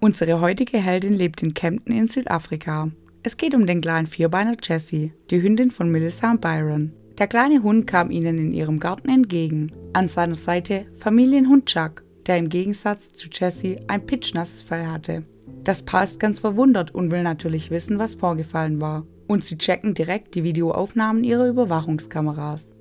Unsere 0.00 0.40
heutige 0.40 0.78
Heldin 0.78 1.12
lebt 1.12 1.42
in 1.42 1.52
Kempten 1.52 1.94
in 1.94 2.08
Südafrika. 2.08 2.90
Es 3.22 3.36
geht 3.36 3.54
um 3.54 3.66
den 3.66 3.82
kleinen 3.82 4.06
Vierbeiner 4.06 4.56
Jessie, 4.62 5.12
die 5.30 5.42
Hündin 5.42 5.70
von 5.70 5.90
Melissa 5.90 6.30
und 6.30 6.40
Byron. 6.40 6.92
Der 7.18 7.28
kleine 7.28 7.62
Hund 7.62 7.86
kam 7.86 8.10
ihnen 8.10 8.38
in 8.38 8.52
ihrem 8.54 8.80
Garten 8.80 9.10
entgegen. 9.10 9.70
An 9.92 10.08
seiner 10.08 10.36
Seite 10.36 10.86
Familienhund 10.96 11.66
Chuck, 11.66 12.02
der 12.26 12.38
im 12.38 12.48
Gegensatz 12.48 13.12
zu 13.12 13.28
Jessie 13.30 13.78
ein 13.88 14.06
pitschnasses 14.06 14.62
Fell 14.62 14.86
hatte. 14.86 15.22
Das 15.64 15.82
Paar 15.82 16.04
ist 16.04 16.18
ganz 16.18 16.40
verwundert 16.40 16.94
und 16.94 17.10
will 17.10 17.22
natürlich 17.22 17.70
wissen, 17.70 17.98
was 17.98 18.14
vorgefallen 18.14 18.80
war. 18.80 19.06
Und 19.28 19.44
sie 19.44 19.58
checken 19.58 19.92
direkt 19.92 20.34
die 20.34 20.44
Videoaufnahmen 20.44 21.24
ihrer 21.24 21.46
Überwachungskameras. 21.46 22.71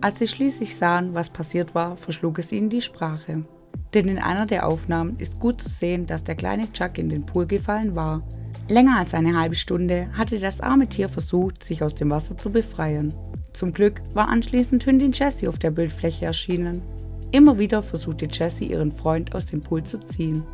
Als 0.00 0.18
sie 0.18 0.28
schließlich 0.28 0.76
sahen, 0.76 1.14
was 1.14 1.30
passiert 1.30 1.74
war, 1.74 1.96
verschlug 1.96 2.38
es 2.38 2.52
ihnen 2.52 2.70
die 2.70 2.82
Sprache. 2.82 3.44
Denn 3.94 4.08
in 4.08 4.18
einer 4.18 4.46
der 4.46 4.66
Aufnahmen 4.66 5.16
ist 5.18 5.40
gut 5.40 5.60
zu 5.62 5.68
sehen, 5.68 6.06
dass 6.06 6.24
der 6.24 6.34
kleine 6.34 6.70
Chuck 6.72 6.98
in 6.98 7.08
den 7.08 7.24
Pool 7.26 7.46
gefallen 7.46 7.94
war. 7.94 8.22
Länger 8.68 8.98
als 8.98 9.14
eine 9.14 9.38
halbe 9.38 9.54
Stunde 9.54 10.08
hatte 10.12 10.38
das 10.38 10.60
arme 10.60 10.88
Tier 10.88 11.08
versucht, 11.08 11.64
sich 11.64 11.82
aus 11.82 11.94
dem 11.94 12.10
Wasser 12.10 12.36
zu 12.36 12.50
befreien. 12.50 13.14
Zum 13.54 13.72
Glück 13.72 14.02
war 14.12 14.28
anschließend 14.28 14.84
Hündin 14.84 15.12
Jessie 15.12 15.48
auf 15.48 15.58
der 15.58 15.70
Bildfläche 15.70 16.26
erschienen. 16.26 16.82
Immer 17.30 17.58
wieder 17.58 17.82
versuchte 17.82 18.28
Jessie 18.30 18.70
ihren 18.70 18.92
Freund 18.92 19.34
aus 19.34 19.46
dem 19.46 19.62
Pool 19.62 19.84
zu 19.84 19.98
ziehen. 19.98 20.44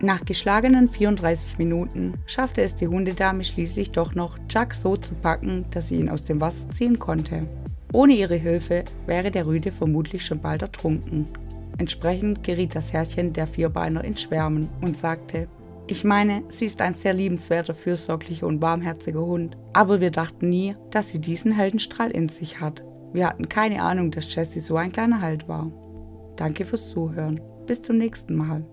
Nach 0.00 0.24
geschlagenen 0.24 0.88
34 0.88 1.58
Minuten 1.58 2.14
schaffte 2.24 2.62
es 2.62 2.74
die 2.76 2.88
Hundedame 2.88 3.44
schließlich 3.44 3.92
doch 3.92 4.14
noch, 4.14 4.38
Chuck 4.48 4.72
so 4.72 4.96
zu 4.96 5.14
packen, 5.14 5.66
dass 5.70 5.88
sie 5.88 5.96
ihn 5.96 6.08
aus 6.08 6.24
dem 6.24 6.40
Wasser 6.40 6.70
ziehen 6.70 6.98
konnte. 6.98 7.46
Ohne 7.92 8.14
ihre 8.14 8.36
Hilfe 8.36 8.84
wäre 9.06 9.30
der 9.30 9.46
Rüde 9.46 9.72
vermutlich 9.72 10.24
schon 10.24 10.40
bald 10.40 10.62
ertrunken. 10.62 11.26
Entsprechend 11.78 12.44
geriet 12.44 12.74
das 12.74 12.92
Herrchen 12.92 13.32
der 13.32 13.46
Vierbeiner 13.46 14.04
in 14.04 14.16
Schwärmen 14.16 14.68
und 14.80 14.96
sagte, 14.98 15.48
ich 15.86 16.04
meine, 16.04 16.44
sie 16.48 16.66
ist 16.66 16.80
ein 16.82 16.94
sehr 16.94 17.14
liebenswerter, 17.14 17.74
fürsorglicher 17.74 18.46
und 18.46 18.60
barmherziger 18.60 19.26
Hund. 19.26 19.56
Aber 19.72 20.00
wir 20.00 20.12
dachten 20.12 20.48
nie, 20.48 20.76
dass 20.90 21.08
sie 21.08 21.18
diesen 21.18 21.50
Heldenstrahl 21.50 22.12
in 22.12 22.28
sich 22.28 22.60
hat. 22.60 22.84
Wir 23.12 23.26
hatten 23.26 23.48
keine 23.48 23.82
Ahnung, 23.82 24.12
dass 24.12 24.32
Jessie 24.32 24.60
so 24.60 24.76
ein 24.76 24.92
kleiner 24.92 25.20
Halt 25.20 25.48
war. 25.48 25.72
Danke 26.36 26.64
fürs 26.64 26.90
Zuhören. 26.90 27.40
Bis 27.66 27.82
zum 27.82 27.98
nächsten 27.98 28.36
Mal. 28.36 28.64